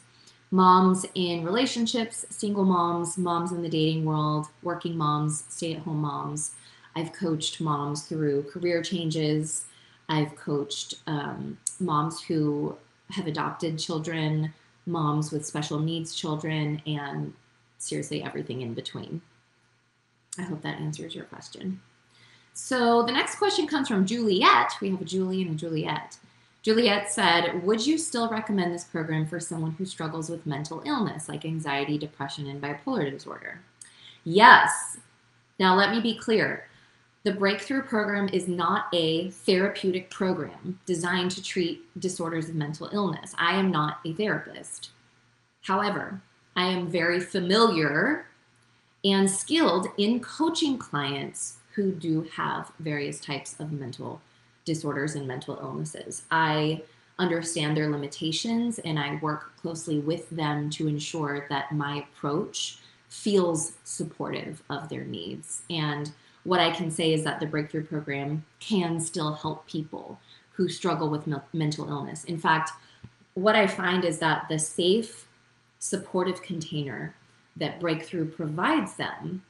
Moms 0.50 1.04
in 1.14 1.44
relationships, 1.44 2.24
single 2.30 2.64
moms, 2.64 3.18
moms 3.18 3.50
in 3.50 3.62
the 3.62 3.68
dating 3.68 4.04
world, 4.04 4.46
working 4.62 4.96
moms, 4.96 5.44
stay 5.48 5.74
at 5.74 5.82
home 5.82 5.98
moms. 5.98 6.52
I've 6.94 7.12
coached 7.12 7.60
moms 7.60 8.02
through 8.02 8.44
career 8.44 8.80
changes, 8.82 9.66
I've 10.08 10.36
coached 10.36 10.94
um, 11.06 11.58
moms 11.80 12.22
who 12.22 12.76
have 13.10 13.26
adopted 13.26 13.78
children, 13.78 14.52
moms 14.86 15.32
with 15.32 15.46
special 15.46 15.78
needs 15.78 16.14
children, 16.14 16.82
and 16.86 17.32
seriously 17.78 18.22
everything 18.22 18.62
in 18.62 18.74
between. 18.74 19.22
I 20.38 20.42
hope 20.42 20.62
that 20.62 20.80
answers 20.80 21.14
your 21.14 21.24
question. 21.24 21.80
So 22.54 23.02
the 23.02 23.12
next 23.12 23.36
question 23.36 23.66
comes 23.66 23.88
from 23.88 24.06
Juliet. 24.06 24.72
We 24.80 24.90
have 24.90 25.00
a 25.00 25.04
Julie 25.04 25.42
and 25.42 25.52
a 25.52 25.54
Juliet. 25.54 26.18
Juliet 26.62 27.10
said, 27.10 27.62
Would 27.62 27.86
you 27.86 27.98
still 27.98 28.30
recommend 28.30 28.72
this 28.72 28.84
program 28.84 29.26
for 29.26 29.38
someone 29.38 29.72
who 29.72 29.84
struggles 29.84 30.30
with 30.30 30.46
mental 30.46 30.82
illness 30.86 31.28
like 31.28 31.44
anxiety, 31.44 31.98
depression, 31.98 32.46
and 32.46 32.62
bipolar 32.62 33.10
disorder? 33.10 33.60
Yes. 34.24 34.98
Now, 35.58 35.74
let 35.74 35.90
me 35.90 36.00
be 36.00 36.16
clear 36.16 36.66
The 37.24 37.34
Breakthrough 37.34 37.82
Program 37.82 38.28
is 38.32 38.48
not 38.48 38.86
a 38.94 39.30
therapeutic 39.30 40.10
program 40.10 40.80
designed 40.86 41.32
to 41.32 41.42
treat 41.42 41.84
disorders 42.00 42.48
of 42.48 42.54
mental 42.54 42.88
illness. 42.92 43.34
I 43.36 43.56
am 43.56 43.70
not 43.70 43.98
a 44.06 44.12
therapist. 44.14 44.90
However, 45.62 46.20
I 46.56 46.66
am 46.66 46.90
very 46.90 47.20
familiar 47.20 48.26
and 49.04 49.30
skilled 49.30 49.88
in 49.98 50.20
coaching 50.20 50.78
clients 50.78 51.58
who 51.74 51.92
do 51.92 52.22
have 52.36 52.72
various 52.78 53.20
types 53.20 53.58
of 53.58 53.72
mental 53.72 54.20
disorders 54.64 55.14
and 55.14 55.28
mental 55.28 55.58
illnesses. 55.60 56.22
I 56.30 56.82
understand 57.18 57.76
their 57.76 57.90
limitations 57.90 58.78
and 58.80 58.98
I 58.98 59.18
work 59.20 59.56
closely 59.60 59.98
with 59.98 60.30
them 60.30 60.70
to 60.70 60.88
ensure 60.88 61.46
that 61.50 61.72
my 61.72 61.98
approach 61.98 62.78
feels 63.08 63.72
supportive 63.84 64.62
of 64.68 64.88
their 64.88 65.04
needs. 65.04 65.62
And 65.70 66.10
what 66.44 66.60
I 66.60 66.70
can 66.70 66.90
say 66.90 67.12
is 67.12 67.24
that 67.24 67.40
the 67.40 67.46
Breakthrough 67.46 67.84
Program 67.84 68.44
can 68.58 69.00
still 69.00 69.34
help 69.34 69.66
people 69.66 70.18
who 70.52 70.68
struggle 70.68 71.08
with 71.08 71.28
mental 71.52 71.88
illness. 71.88 72.24
In 72.24 72.38
fact, 72.38 72.70
what 73.34 73.56
I 73.56 73.66
find 73.66 74.04
is 74.04 74.18
that 74.18 74.48
the 74.48 74.58
safe, 74.58 75.26
supportive 75.78 76.42
container 76.42 77.14
that 77.56 77.80
Breakthrough 77.80 78.30
provides 78.30 78.94
them 78.96 79.42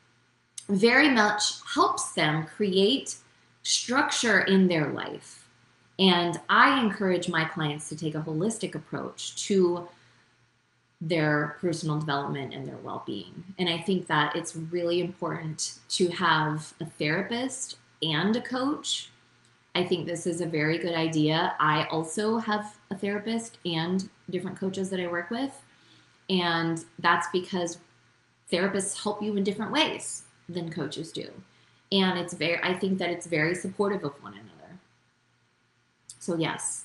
very 0.69 1.11
much 1.11 1.55
helps 1.75 2.13
them 2.13 2.45
create 2.45 3.17
structure 3.63 4.41
in 4.41 4.69
their 4.69 4.89
life. 4.89 5.49
And 5.99 6.41
I 6.49 6.81
encourage 6.81 7.29
my 7.29 7.45
clients 7.45 7.89
to 7.89 7.97
take 7.97 8.15
a 8.15 8.21
holistic 8.21 8.75
approach 8.75 9.47
to 9.47 9.89
their 11.01 11.57
personal 11.61 11.99
development 11.99 12.55
and 12.55 12.67
their 12.67 12.79
well 12.79 13.03
being. 13.07 13.45
And 13.59 13.69
I 13.69 13.79
think 13.79 14.07
that 14.07 14.35
it's 14.35 14.57
really 14.57 15.01
important 15.01 15.79
to 15.91 16.09
have 16.09 16.73
a 16.81 16.87
therapist 16.87 17.77
and 18.03 18.35
a 18.37 18.41
coach. 18.41 19.11
I 19.75 19.85
think 19.85 20.07
this 20.07 20.27
is 20.27 20.41
a 20.41 20.47
very 20.47 20.79
good 20.79 20.95
idea. 20.95 21.55
I 21.59 21.85
also 21.91 22.39
have 22.39 22.77
a 22.91 22.97
therapist 22.97 23.59
and 23.67 24.09
different 24.31 24.59
coaches 24.59 24.89
that 24.91 25.01
I 25.01 25.09
work 25.09 25.31
with. 25.31 25.53
And 26.31 26.85
that's 27.01 27.29
because 27.33 27.79
therapists 28.53 29.03
help 29.03 29.23
you 29.23 29.37
in 29.37 29.45
different 29.45 29.73
ways 29.73 30.23
than 30.49 30.71
coaches 30.71 31.13
do. 31.13 31.29
And 31.93 32.19
it's 32.19 32.35
very, 32.35 32.61
I 32.63 32.75
think 32.75 32.99
that 32.99 33.11
it's 33.11 33.27
very 33.27 33.55
supportive 33.55 34.05
of 34.05 34.21
one 34.23 34.35
another. 34.35 34.79
So, 36.19 36.37
yes, 36.37 36.85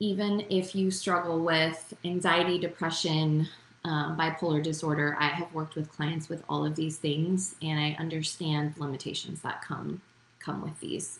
even 0.00 0.44
if 0.48 0.74
you 0.74 0.90
struggle 0.90 1.40
with 1.40 1.94
anxiety, 2.04 2.58
depression, 2.58 3.48
um, 3.84 4.16
bipolar 4.16 4.62
disorder, 4.62 5.16
I 5.18 5.28
have 5.28 5.52
worked 5.52 5.74
with 5.74 5.90
clients 5.90 6.28
with 6.28 6.42
all 6.48 6.64
of 6.64 6.76
these 6.76 6.98
things, 6.98 7.54
and 7.62 7.78
I 7.78 7.96
understand 7.98 8.74
limitations 8.78 9.42
that 9.42 9.62
come 9.62 10.00
come 10.40 10.62
with 10.62 10.78
these. 10.80 11.18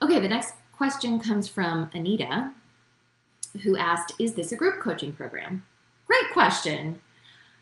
Okay, 0.00 0.20
the 0.20 0.28
next 0.28 0.54
question 0.72 1.18
comes 1.18 1.48
from 1.48 1.90
Anita, 1.92 2.52
who 3.62 3.76
asked, 3.76 4.12
"Is 4.18 4.34
this 4.34 4.52
a 4.52 4.56
group 4.56 4.80
coaching 4.80 5.12
program?" 5.12 5.64
Great 6.06 6.30
question. 6.32 7.00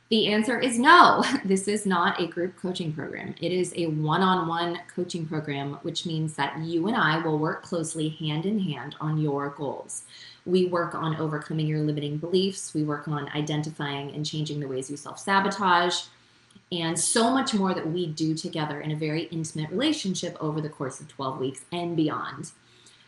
The 0.08 0.28
answer 0.28 0.58
is 0.60 0.78
no. 0.78 1.24
This 1.44 1.66
is 1.66 1.84
not 1.84 2.20
a 2.20 2.28
group 2.28 2.56
coaching 2.56 2.92
program. 2.92 3.34
It 3.40 3.50
is 3.50 3.72
a 3.76 3.86
one 3.86 4.22
on 4.22 4.46
one 4.46 4.78
coaching 4.94 5.26
program, 5.26 5.78
which 5.82 6.06
means 6.06 6.34
that 6.34 6.58
you 6.58 6.86
and 6.86 6.96
I 6.96 7.18
will 7.18 7.38
work 7.38 7.64
closely 7.64 8.10
hand 8.10 8.46
in 8.46 8.60
hand 8.60 8.94
on 9.00 9.18
your 9.18 9.50
goals. 9.50 10.04
We 10.44 10.66
work 10.66 10.94
on 10.94 11.16
overcoming 11.16 11.66
your 11.66 11.80
limiting 11.80 12.18
beliefs, 12.18 12.72
we 12.72 12.84
work 12.84 13.08
on 13.08 13.28
identifying 13.34 14.14
and 14.14 14.24
changing 14.24 14.60
the 14.60 14.68
ways 14.68 14.88
you 14.88 14.96
self 14.96 15.18
sabotage, 15.18 16.02
and 16.70 16.96
so 16.96 17.30
much 17.30 17.52
more 17.52 17.74
that 17.74 17.90
we 17.90 18.06
do 18.06 18.34
together 18.34 18.80
in 18.80 18.92
a 18.92 18.96
very 18.96 19.24
intimate 19.24 19.70
relationship 19.70 20.36
over 20.40 20.60
the 20.60 20.68
course 20.68 21.00
of 21.00 21.08
12 21.08 21.40
weeks 21.40 21.64
and 21.72 21.96
beyond. 21.96 22.52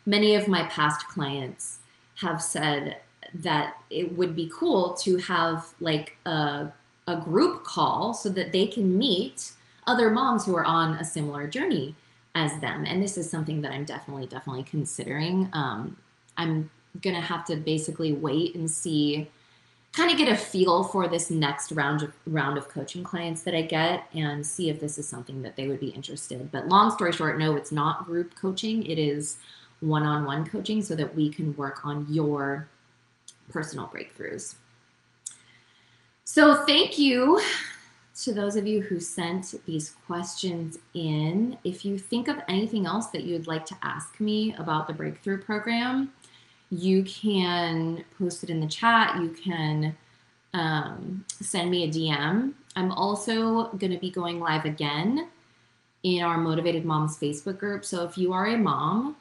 Many 0.04 0.34
of 0.34 0.48
my 0.48 0.64
past 0.64 1.06
clients 1.06 1.78
have 2.16 2.42
said 2.42 2.96
that 3.34 3.76
it 3.88 4.16
would 4.16 4.34
be 4.34 4.50
cool 4.52 4.94
to 4.94 5.16
have 5.18 5.74
like 5.80 6.16
a 6.24 6.72
a 7.08 7.16
group 7.16 7.64
call 7.64 8.12
so 8.12 8.28
that 8.28 8.52
they 8.52 8.66
can 8.66 8.96
meet 8.96 9.52
other 9.86 10.10
moms 10.10 10.44
who 10.44 10.54
are 10.54 10.64
on 10.64 10.94
a 10.94 11.04
similar 11.04 11.48
journey 11.48 11.94
as 12.34 12.60
them. 12.60 12.84
And 12.86 13.02
this 13.02 13.16
is 13.16 13.28
something 13.28 13.62
that 13.62 13.72
I'm 13.72 13.84
definitely, 13.84 14.26
definitely 14.26 14.64
considering. 14.64 15.48
Um, 15.54 15.96
I'm 16.36 16.70
going 17.00 17.16
to 17.16 17.22
have 17.22 17.44
to 17.46 17.56
basically 17.56 18.12
wait 18.12 18.54
and 18.54 18.70
see 18.70 19.28
kind 19.92 20.10
of 20.10 20.18
get 20.18 20.28
a 20.28 20.36
feel 20.36 20.84
for 20.84 21.08
this 21.08 21.30
next 21.30 21.72
round 21.72 22.02
of 22.02 22.12
round 22.26 22.58
of 22.58 22.68
coaching 22.68 23.02
clients 23.02 23.42
that 23.42 23.54
I 23.54 23.62
get 23.62 24.04
and 24.12 24.46
see 24.46 24.68
if 24.68 24.78
this 24.78 24.98
is 24.98 25.08
something 25.08 25.40
that 25.42 25.56
they 25.56 25.66
would 25.66 25.80
be 25.80 25.88
interested. 25.88 26.52
But 26.52 26.68
long 26.68 26.90
story 26.90 27.12
short, 27.12 27.38
no, 27.38 27.56
it's 27.56 27.72
not 27.72 28.04
group 28.04 28.34
coaching. 28.34 28.84
It 28.84 28.98
is 28.98 29.38
one-on-one 29.80 30.46
coaching 30.46 30.82
so 30.82 30.94
that 30.94 31.14
we 31.14 31.30
can 31.30 31.56
work 31.56 31.86
on 31.86 32.06
your 32.10 32.68
personal 33.48 33.88
breakthroughs. 33.88 34.56
So, 36.30 36.66
thank 36.66 36.98
you 36.98 37.40
to 38.20 38.34
those 38.34 38.54
of 38.56 38.66
you 38.66 38.82
who 38.82 39.00
sent 39.00 39.54
these 39.64 39.94
questions 40.06 40.76
in. 40.92 41.56
If 41.64 41.86
you 41.86 41.96
think 41.98 42.28
of 42.28 42.36
anything 42.48 42.84
else 42.84 43.06
that 43.06 43.24
you'd 43.24 43.46
like 43.46 43.64
to 43.64 43.76
ask 43.82 44.20
me 44.20 44.54
about 44.58 44.86
the 44.86 44.92
Breakthrough 44.92 45.40
Program, 45.40 46.12
you 46.70 47.02
can 47.04 48.04
post 48.18 48.44
it 48.44 48.50
in 48.50 48.60
the 48.60 48.66
chat. 48.66 49.16
You 49.22 49.30
can 49.30 49.96
um, 50.52 51.24
send 51.30 51.70
me 51.70 51.84
a 51.84 51.88
DM. 51.88 52.52
I'm 52.76 52.92
also 52.92 53.68
going 53.78 53.92
to 53.92 53.98
be 53.98 54.10
going 54.10 54.38
live 54.38 54.66
again 54.66 55.30
in 56.02 56.22
our 56.22 56.36
Motivated 56.36 56.84
Moms 56.84 57.18
Facebook 57.18 57.56
group. 57.56 57.86
So, 57.86 58.04
if 58.04 58.18
you 58.18 58.34
are 58.34 58.48
a 58.48 58.58
mom, 58.58 59.16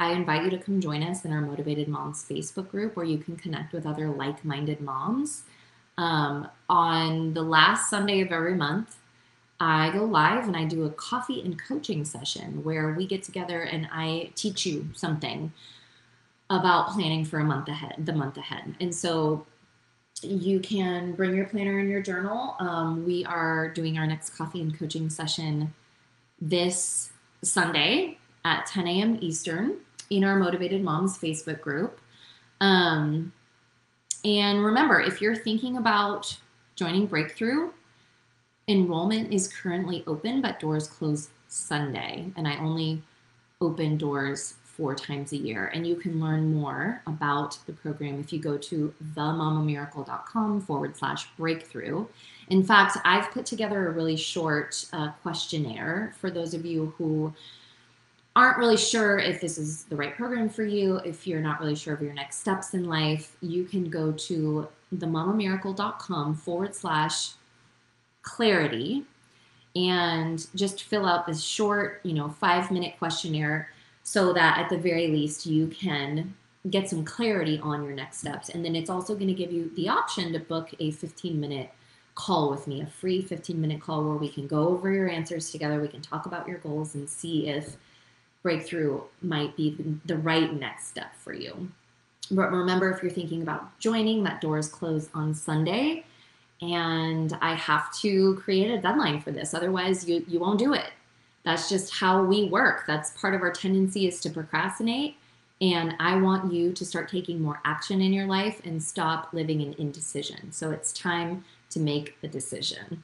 I 0.00 0.10
invite 0.10 0.42
you 0.42 0.50
to 0.50 0.58
come 0.58 0.80
join 0.80 1.04
us 1.04 1.24
in 1.24 1.32
our 1.32 1.40
Motivated 1.40 1.86
Moms 1.86 2.26
Facebook 2.28 2.70
group 2.70 2.96
where 2.96 3.06
you 3.06 3.18
can 3.18 3.36
connect 3.36 3.72
with 3.72 3.86
other 3.86 4.08
like 4.08 4.44
minded 4.44 4.80
moms 4.80 5.44
um, 5.98 6.48
on 6.68 7.34
the 7.34 7.42
last 7.42 7.90
Sunday 7.90 8.20
of 8.20 8.32
every 8.32 8.54
month, 8.54 8.96
I 9.60 9.90
go 9.90 10.04
live 10.04 10.46
and 10.46 10.56
I 10.56 10.64
do 10.64 10.84
a 10.84 10.90
coffee 10.90 11.40
and 11.40 11.60
coaching 11.60 12.04
session 12.04 12.64
where 12.64 12.92
we 12.92 13.06
get 13.06 13.22
together 13.22 13.62
and 13.62 13.88
I 13.92 14.30
teach 14.34 14.66
you 14.66 14.88
something 14.94 15.52
about 16.50 16.90
planning 16.90 17.24
for 17.24 17.38
a 17.38 17.44
month 17.44 17.68
ahead, 17.68 17.94
the 18.04 18.12
month 18.12 18.36
ahead. 18.36 18.74
And 18.80 18.94
so 18.94 19.46
you 20.22 20.60
can 20.60 21.12
bring 21.12 21.34
your 21.34 21.46
planner 21.46 21.78
and 21.78 21.88
your 21.88 22.02
journal. 22.02 22.56
Um, 22.58 23.04
we 23.04 23.24
are 23.24 23.68
doing 23.68 23.98
our 23.98 24.06
next 24.06 24.30
coffee 24.30 24.60
and 24.60 24.76
coaching 24.76 25.08
session 25.10 25.72
this 26.40 27.10
Sunday 27.42 28.18
at 28.44 28.66
10 28.66 28.86
a.m. 28.86 29.18
Eastern 29.20 29.76
in 30.10 30.24
our 30.24 30.36
Motivated 30.36 30.82
Moms 30.82 31.18
Facebook 31.18 31.60
group. 31.60 32.00
Um, 32.60 33.32
and 34.24 34.64
remember, 34.64 35.00
if 35.00 35.20
you're 35.20 35.36
thinking 35.36 35.76
about 35.76 36.36
joining 36.76 37.06
Breakthrough, 37.06 37.70
enrollment 38.68 39.32
is 39.32 39.48
currently 39.48 40.02
open, 40.06 40.40
but 40.40 40.58
doors 40.58 40.88
close 40.88 41.28
Sunday. 41.48 42.32
And 42.36 42.48
I 42.48 42.56
only 42.58 43.02
open 43.60 43.96
doors 43.96 44.54
four 44.64 44.94
times 44.94 45.32
a 45.32 45.36
year. 45.36 45.70
And 45.74 45.86
you 45.86 45.94
can 45.94 46.20
learn 46.20 46.52
more 46.52 47.00
about 47.06 47.58
the 47.66 47.72
program 47.72 48.18
if 48.18 48.32
you 48.32 48.40
go 48.40 48.56
to 48.58 48.92
themamamiracle.com 49.14 50.62
forward 50.62 50.96
slash 50.96 51.28
breakthrough. 51.36 52.06
In 52.48 52.64
fact, 52.64 52.98
I've 53.04 53.30
put 53.30 53.46
together 53.46 53.86
a 53.86 53.92
really 53.92 54.16
short 54.16 54.84
uh, 54.92 55.10
questionnaire 55.22 56.14
for 56.18 56.30
those 56.30 56.54
of 56.54 56.66
you 56.66 56.92
who 56.98 57.32
aren't 58.36 58.58
really 58.58 58.76
sure 58.76 59.18
if 59.18 59.40
this 59.40 59.58
is 59.58 59.84
the 59.84 59.96
right 59.96 60.16
program 60.16 60.48
for 60.48 60.64
you, 60.64 60.96
if 60.98 61.26
you're 61.26 61.40
not 61.40 61.60
really 61.60 61.76
sure 61.76 61.94
of 61.94 62.02
your 62.02 62.12
next 62.12 62.38
steps 62.38 62.74
in 62.74 62.84
life, 62.84 63.36
you 63.40 63.64
can 63.64 63.88
go 63.88 64.12
to 64.12 64.68
themamamiracle.com 64.94 66.34
forward 66.34 66.74
slash 66.74 67.30
clarity 68.22 69.04
and 69.76 70.46
just 70.54 70.84
fill 70.84 71.06
out 71.06 71.26
this 71.26 71.42
short, 71.42 72.00
you 72.02 72.12
know, 72.12 72.28
five 72.28 72.70
minute 72.70 72.94
questionnaire 72.98 73.70
so 74.02 74.32
that 74.32 74.58
at 74.58 74.68
the 74.68 74.78
very 74.78 75.08
least 75.08 75.46
you 75.46 75.66
can 75.68 76.34
get 76.70 76.88
some 76.88 77.04
clarity 77.04 77.60
on 77.62 77.84
your 77.84 77.94
next 77.94 78.18
steps. 78.18 78.48
And 78.48 78.64
then 78.64 78.74
it's 78.74 78.90
also 78.90 79.14
going 79.14 79.28
to 79.28 79.34
give 79.34 79.52
you 79.52 79.70
the 79.76 79.88
option 79.88 80.32
to 80.32 80.38
book 80.38 80.70
a 80.78 80.90
15 80.90 81.38
minute 81.38 81.70
call 82.14 82.50
with 82.50 82.66
me, 82.66 82.80
a 82.80 82.86
free 82.86 83.20
15 83.22 83.60
minute 83.60 83.80
call 83.80 84.04
where 84.04 84.16
we 84.16 84.28
can 84.28 84.46
go 84.46 84.68
over 84.68 84.92
your 84.92 85.08
answers 85.08 85.50
together. 85.50 85.80
We 85.80 85.88
can 85.88 86.00
talk 86.00 86.26
about 86.26 86.48
your 86.48 86.58
goals 86.58 86.94
and 86.94 87.08
see 87.08 87.48
if 87.48 87.76
breakthrough 88.44 89.00
might 89.22 89.56
be 89.56 89.76
the 90.04 90.18
right 90.18 90.52
next 90.54 90.86
step 90.86 91.16
for 91.16 91.32
you. 91.32 91.68
But 92.30 92.52
remember, 92.52 92.90
if 92.90 93.02
you're 93.02 93.10
thinking 93.10 93.42
about 93.42 93.76
joining, 93.80 94.22
that 94.22 94.40
doors 94.40 94.68
close 94.68 95.08
on 95.14 95.34
Sunday, 95.34 96.04
and 96.62 97.36
I 97.40 97.54
have 97.54 97.92
to 98.00 98.36
create 98.36 98.70
a 98.70 98.80
deadline 98.80 99.20
for 99.20 99.32
this. 99.32 99.52
Otherwise, 99.54 100.08
you 100.08 100.24
you 100.28 100.38
won't 100.38 100.58
do 100.58 100.74
it. 100.74 100.90
That's 101.42 101.68
just 101.68 101.92
how 101.92 102.22
we 102.22 102.44
work. 102.44 102.84
That's 102.86 103.10
part 103.20 103.34
of 103.34 103.42
our 103.42 103.52
tendency 103.52 104.06
is 104.06 104.20
to 104.20 104.30
procrastinate. 104.30 105.16
And 105.60 105.94
I 106.00 106.16
want 106.20 106.52
you 106.52 106.72
to 106.72 106.84
start 106.84 107.08
taking 107.10 107.40
more 107.40 107.60
action 107.64 108.00
in 108.00 108.12
your 108.12 108.26
life 108.26 108.60
and 108.64 108.82
stop 108.82 109.32
living 109.32 109.60
in 109.60 109.74
indecision. 109.74 110.52
So 110.52 110.70
it's 110.70 110.92
time 110.92 111.44
to 111.70 111.80
make 111.80 112.16
a 112.22 112.28
decision. 112.28 113.02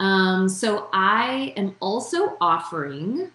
Um, 0.00 0.48
so 0.48 0.88
I 0.92 1.52
am 1.56 1.76
also 1.80 2.36
offering 2.40 3.30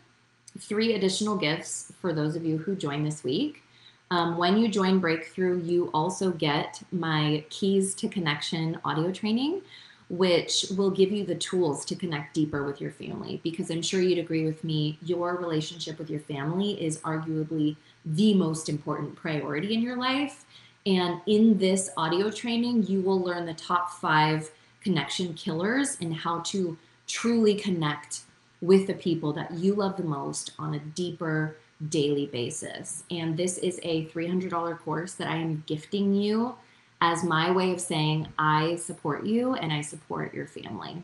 three 0.60 0.94
additional 0.94 1.36
gifts 1.36 1.92
for 2.02 2.14
those 2.14 2.36
of 2.36 2.46
you 2.46 2.58
who 2.58 2.76
join 2.76 3.04
this 3.04 3.24
week. 3.24 3.64
Um, 4.12 4.38
when 4.38 4.58
you 4.58 4.68
join 4.68 5.00
Breakthrough, 5.00 5.62
you 5.64 5.90
also 5.94 6.32
get 6.32 6.84
my 6.92 7.44
Keys 7.50 7.96
to 7.96 8.08
Connection 8.08 8.80
audio 8.86 9.12
training, 9.12 9.62
which 10.10 10.66
will 10.78 10.92
give 10.92 11.12
you 11.12 11.26
the 11.26 11.36
tools 11.36 11.84
to 11.86 11.96
connect 11.96 12.36
deeper 12.36 12.64
with 12.64 12.80
your 12.80 12.92
family. 12.92 13.40
Because 13.44 13.72
I'm 13.72 13.82
sure 13.82 14.02
you'd 14.02 14.20
agree 14.20 14.46
with 14.46 14.64
me, 14.64 15.00
your 15.02 15.36
relationship 15.38 15.98
with 15.98 16.10
your 16.10 16.20
family 16.20 16.80
is 16.84 17.00
arguably 17.00 17.76
the 18.06 18.36
most 18.36 18.70
important 18.70 19.16
priority 19.16 19.74
in 19.74 19.82
your 19.82 19.98
life. 19.98 20.46
And 20.86 21.22
in 21.26 21.58
this 21.58 21.90
audio 21.98 22.30
training, 22.30 22.84
you 22.84 23.02
will 23.02 23.20
learn 23.20 23.46
the 23.46 23.54
top 23.54 23.94
five 23.94 24.52
connection 24.84 25.34
killers 25.34 25.98
and 26.02 26.14
how 26.14 26.42
to 26.42 26.78
truly 27.08 27.56
connect 27.56 28.22
with 28.64 28.88
the 28.88 28.94
people 28.94 29.34
that 29.34 29.52
you 29.52 29.76
love 29.76 29.98
the 29.98 30.04
most 30.04 30.52
on 30.58 30.74
a 30.74 30.80
deeper 30.80 31.58
daily 31.90 32.28
basis. 32.28 33.04
And 33.12 33.36
this 33.36 33.58
is 33.58 33.78
a 33.84 34.06
$300 34.06 34.80
course 34.80 35.16
that 35.16 35.28
I 35.28 35.36
am 35.36 35.64
gifting 35.68 36.14
you 36.14 36.56
as 37.02 37.26
my 37.26 37.52
way 37.52 37.74
of 37.74 37.82
saying 37.82 38.30
I 38.40 38.78
support 38.78 39.26
you 39.26 39.56
and 39.56 39.74
I 39.74 39.82
support 39.82 40.34
your 40.34 40.48
family. 40.48 41.04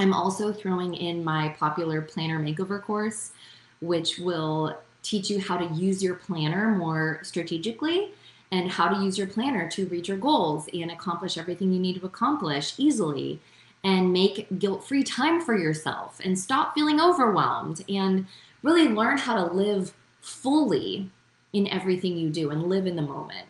I'm 0.00 0.12
also 0.12 0.52
throwing 0.52 0.94
in 0.94 1.22
my 1.22 1.50
popular 1.50 2.02
planner 2.02 2.40
makeover 2.40 2.82
course, 2.82 3.30
which 3.80 4.18
will 4.18 4.76
teach 5.04 5.30
you 5.30 5.40
how 5.40 5.58
to 5.58 5.72
use 5.72 6.02
your 6.02 6.16
planner 6.16 6.74
more 6.74 7.20
strategically 7.22 8.10
and 8.50 8.68
how 8.68 8.88
to 8.88 9.04
use 9.04 9.16
your 9.16 9.28
planner 9.28 9.70
to 9.70 9.86
reach 9.86 10.08
your 10.08 10.18
goals 10.18 10.68
and 10.74 10.90
accomplish 10.90 11.38
everything 11.38 11.72
you 11.72 11.78
need 11.78 12.00
to 12.00 12.06
accomplish 12.06 12.74
easily 12.76 13.38
and 13.84 14.12
make 14.12 14.58
guilt 14.58 14.84
free 14.84 15.02
time 15.02 15.40
for 15.40 15.56
yourself 15.56 16.20
and 16.24 16.38
stop 16.38 16.74
feeling 16.74 17.00
overwhelmed 17.00 17.84
and 17.88 18.26
really 18.62 18.88
learn 18.88 19.18
how 19.18 19.34
to 19.34 19.52
live 19.52 19.92
fully 20.20 21.10
in 21.52 21.66
everything 21.68 22.16
you 22.16 22.30
do 22.30 22.50
and 22.50 22.68
live 22.68 22.86
in 22.86 22.96
the 22.96 23.02
moment. 23.02 23.48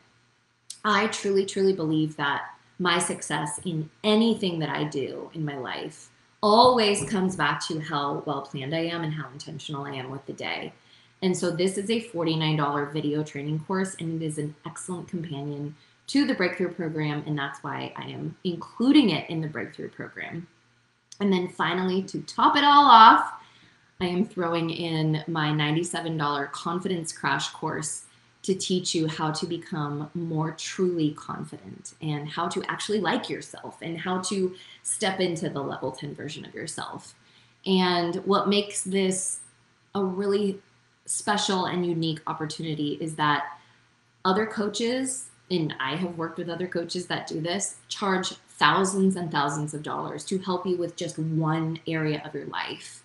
I 0.84 1.06
truly, 1.08 1.46
truly 1.46 1.72
believe 1.72 2.16
that 2.16 2.42
my 2.78 2.98
success 2.98 3.60
in 3.64 3.88
anything 4.02 4.58
that 4.58 4.70
I 4.70 4.84
do 4.84 5.30
in 5.34 5.44
my 5.44 5.56
life 5.56 6.08
always 6.42 7.04
comes 7.04 7.36
back 7.36 7.64
to 7.68 7.78
how 7.78 8.22
well 8.26 8.42
planned 8.42 8.74
I 8.74 8.80
am 8.86 9.04
and 9.04 9.12
how 9.12 9.28
intentional 9.30 9.84
I 9.84 9.94
am 9.94 10.10
with 10.10 10.26
the 10.26 10.32
day. 10.32 10.72
And 11.22 11.36
so 11.36 11.52
this 11.52 11.78
is 11.78 11.88
a 11.88 12.02
$49 12.08 12.92
video 12.92 13.22
training 13.22 13.60
course 13.60 13.94
and 14.00 14.20
it 14.20 14.26
is 14.26 14.38
an 14.38 14.56
excellent 14.66 15.06
companion 15.06 15.76
to 16.08 16.26
the 16.26 16.34
Breakthrough 16.34 16.72
program. 16.72 17.22
And 17.26 17.38
that's 17.38 17.62
why 17.62 17.92
I 17.96 18.04
am 18.04 18.36
including 18.44 19.10
it 19.10 19.28
in 19.30 19.40
the 19.40 19.48
Breakthrough 19.48 19.90
program. 19.90 20.46
And 21.20 21.32
then 21.32 21.48
finally, 21.48 22.02
to 22.04 22.20
top 22.22 22.56
it 22.56 22.64
all 22.64 22.84
off, 22.84 23.32
I 24.00 24.06
am 24.06 24.26
throwing 24.26 24.70
in 24.70 25.22
my 25.28 25.50
$97 25.50 26.50
confidence 26.50 27.12
crash 27.12 27.50
course 27.50 28.04
to 28.42 28.54
teach 28.54 28.94
you 28.94 29.06
how 29.06 29.30
to 29.30 29.46
become 29.46 30.10
more 30.14 30.50
truly 30.52 31.12
confident 31.12 31.94
and 32.02 32.28
how 32.28 32.48
to 32.48 32.62
actually 32.64 33.00
like 33.00 33.30
yourself 33.30 33.78
and 33.82 33.96
how 33.96 34.18
to 34.20 34.54
step 34.82 35.20
into 35.20 35.48
the 35.48 35.60
level 35.60 35.92
10 35.92 36.14
version 36.14 36.44
of 36.44 36.52
yourself. 36.52 37.14
And 37.64 38.16
what 38.24 38.48
makes 38.48 38.82
this 38.82 39.40
a 39.94 40.04
really 40.04 40.60
special 41.06 41.66
and 41.66 41.86
unique 41.86 42.20
opportunity 42.26 42.98
is 43.00 43.14
that 43.16 43.44
other 44.24 44.46
coaches, 44.46 45.30
and 45.50 45.74
I 45.78 45.96
have 45.96 46.16
worked 46.16 46.38
with 46.38 46.48
other 46.48 46.66
coaches 46.66 47.06
that 47.08 47.26
do 47.26 47.40
this, 47.40 47.76
charge 47.88 48.34
thousands 48.48 49.16
and 49.16 49.30
thousands 49.30 49.74
of 49.74 49.82
dollars 49.82 50.24
to 50.26 50.38
help 50.38 50.66
you 50.66 50.76
with 50.76 50.96
just 50.96 51.18
one 51.18 51.78
area 51.86 52.22
of 52.24 52.34
your 52.34 52.46
life. 52.46 53.02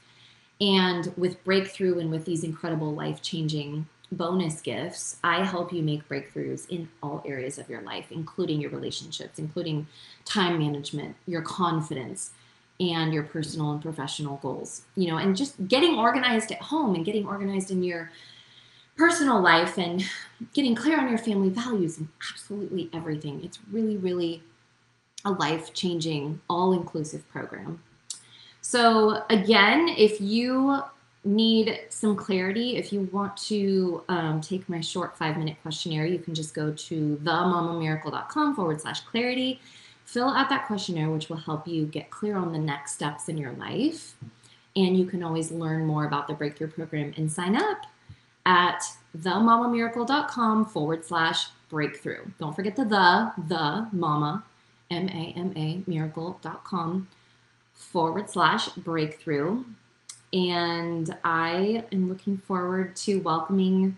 And 0.60 1.14
with 1.18 1.44
breakthrough 1.44 2.00
and 2.00 2.10
with 2.10 2.26
these 2.26 2.44
incredible 2.44 2.94
life 2.94 3.22
changing 3.22 3.88
bonus 4.12 4.62
gifts, 4.62 5.18
I 5.24 5.44
help 5.44 5.74
you 5.74 5.84
make 5.84 6.08
breakthroughs 6.08 6.70
in 6.70 6.90
all 7.04 7.24
areas 7.26 7.58
of 7.58 7.70
your 7.70 7.82
life, 7.82 8.06
including 8.12 8.62
your 8.62 8.72
relationships, 8.72 9.38
including 9.38 9.88
time 10.26 10.60
management, 10.60 11.16
your 11.26 11.42
confidence, 11.42 12.32
and 12.80 13.14
your 13.14 13.24
personal 13.24 13.72
and 13.72 13.82
professional 13.82 14.38
goals. 14.38 14.84
You 14.96 15.10
know, 15.10 15.18
and 15.18 15.36
just 15.36 15.68
getting 15.68 15.98
organized 15.98 16.52
at 16.52 16.62
home 16.62 16.96
and 16.96 17.06
getting 17.06 17.28
organized 17.28 17.72
in 17.72 17.84
your 17.84 18.12
personal 18.98 19.42
life 19.42 19.78
and 19.78 20.04
getting 20.54 20.76
clear 20.76 21.00
on 21.00 21.10
your 21.10 21.18
family 21.18 21.50
values 21.50 21.98
and 21.98 22.08
absolutely 22.32 22.90
everything. 22.94 23.44
It's 23.44 23.60
really, 23.72 23.98
really 23.98 24.44
a 25.26 25.32
life 25.32 25.74
changing, 25.74 26.42
all 26.50 26.74
inclusive 26.74 27.28
program. 27.30 27.82
So, 28.62 29.24
again, 29.30 29.88
if 29.98 30.20
you 30.20 30.82
need 31.24 31.80
some 31.90 32.16
clarity, 32.16 32.78
if 32.78 32.92
you 32.92 33.10
want 33.12 33.36
to 33.38 34.04
um, 34.10 34.42
take 34.42 34.68
my 34.68 34.82
short 34.82 35.18
five 35.18 35.38
minute 35.38 35.58
questionnaire, 35.62 36.06
you 36.06 36.20
can 36.20 36.34
just 36.34 36.54
go 36.54 36.72
to 36.74 37.20
themamamiracle.com 37.24 38.56
forward 38.56 38.82
slash 38.82 39.02
clarity 39.02 39.60
fill 40.08 40.30
out 40.30 40.48
that 40.48 40.66
questionnaire, 40.68 41.10
which 41.10 41.28
will 41.28 41.36
help 41.36 41.68
you 41.68 41.86
get 41.86 42.10
clear 42.10 42.38
on 42.38 42.54
the 42.54 42.58
next 42.58 42.94
steps 42.94 43.28
in 43.28 43.38
your 43.38 43.52
life. 43.54 44.16
And 44.76 44.98
you 44.98 45.06
can 45.06 45.22
always 45.22 45.52
learn 45.52 45.86
more 45.86 46.06
about 46.06 46.28
the 46.28 46.34
Breakthrough 46.34 46.70
Program 46.70 47.14
and 47.18 47.30
sign 47.30 47.58
up 47.58 47.86
at 48.48 48.82
themamamiracle.com 49.18 50.66
forward 50.66 51.06
slash 51.06 51.48
breakthrough. 51.70 52.26
Don't 52.40 52.56
forget 52.56 52.76
the 52.76 52.86
the, 52.86 53.34
the 53.48 53.88
mama, 53.92 54.44
M 54.90 55.10
A 55.10 55.34
M 55.38 55.54
A 55.56 55.84
miracle.com 55.86 57.08
forward 57.74 58.30
slash 58.30 58.70
breakthrough. 58.70 59.64
And 60.34 61.16
I 61.24 61.84
am 61.92 62.10
looking 62.10 62.38
forward 62.38 62.96
to 62.98 63.20
welcoming 63.20 63.98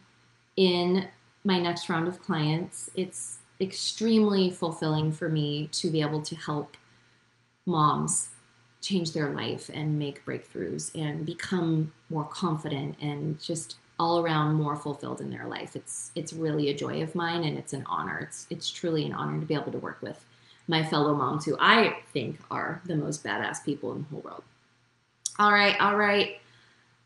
in 0.57 1.07
my 1.43 1.59
next 1.59 1.87
round 1.87 2.07
of 2.07 2.21
clients. 2.21 2.89
It's 2.95 3.39
extremely 3.61 4.49
fulfilling 4.49 5.11
for 5.11 5.29
me 5.29 5.69
to 5.73 5.91
be 5.91 6.01
able 6.01 6.21
to 6.23 6.35
help 6.35 6.75
moms 7.65 8.29
change 8.81 9.11
their 9.11 9.29
life 9.29 9.69
and 9.73 9.99
make 9.99 10.25
breakthroughs 10.25 10.91
and 10.95 11.25
become 11.25 11.91
more 12.09 12.23
confident 12.25 12.95
and 13.01 13.39
just 13.39 13.75
all 13.99 14.19
around 14.19 14.55
more 14.55 14.75
fulfilled 14.75 15.21
in 15.21 15.29
their 15.29 15.45
life. 15.45 15.75
It's 15.75 16.11
it's 16.15 16.33
really 16.33 16.69
a 16.69 16.73
joy 16.73 17.03
of 17.03 17.13
mine 17.13 17.43
and 17.43 17.57
it's 17.57 17.73
an 17.73 17.83
honor. 17.85 18.19
It's 18.19 18.47
it's 18.49 18.69
truly 18.71 19.05
an 19.05 19.13
honor 19.13 19.39
to 19.39 19.45
be 19.45 19.53
able 19.53 19.71
to 19.71 19.77
work 19.77 20.01
with 20.01 20.23
my 20.67 20.83
fellow 20.83 21.13
moms 21.15 21.45
who 21.45 21.57
I 21.59 21.97
think 22.13 22.39
are 22.49 22.81
the 22.85 22.95
most 22.95 23.23
badass 23.23 23.65
people 23.65 23.91
in 23.93 23.99
the 24.03 24.07
whole 24.07 24.21
world. 24.21 24.43
All 25.37 25.51
right, 25.51 25.79
all 25.81 25.97
right. 25.97 26.39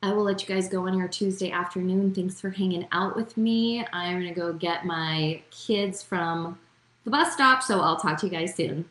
I 0.03 0.11
will 0.11 0.23
let 0.23 0.41
you 0.41 0.53
guys 0.53 0.67
go 0.67 0.85
on 0.85 0.97
your 0.97 1.07
Tuesday 1.07 1.49
afternoon. 1.49 2.13
Thanks 2.13 2.41
for 2.41 2.49
hanging 2.49 2.85
out 2.91 3.15
with 3.15 3.37
me. 3.37 3.85
I'm 3.93 4.19
going 4.19 4.33
to 4.33 4.37
go 4.37 4.51
get 4.51 4.85
my 4.85 5.41
kids 5.49 6.03
from 6.03 6.59
the 7.05 7.11
bus 7.11 7.31
stop, 7.33 7.63
so 7.63 7.79
I'll 7.79 7.95
talk 7.95 8.19
to 8.19 8.25
you 8.25 8.31
guys 8.31 8.53
soon. 8.53 8.83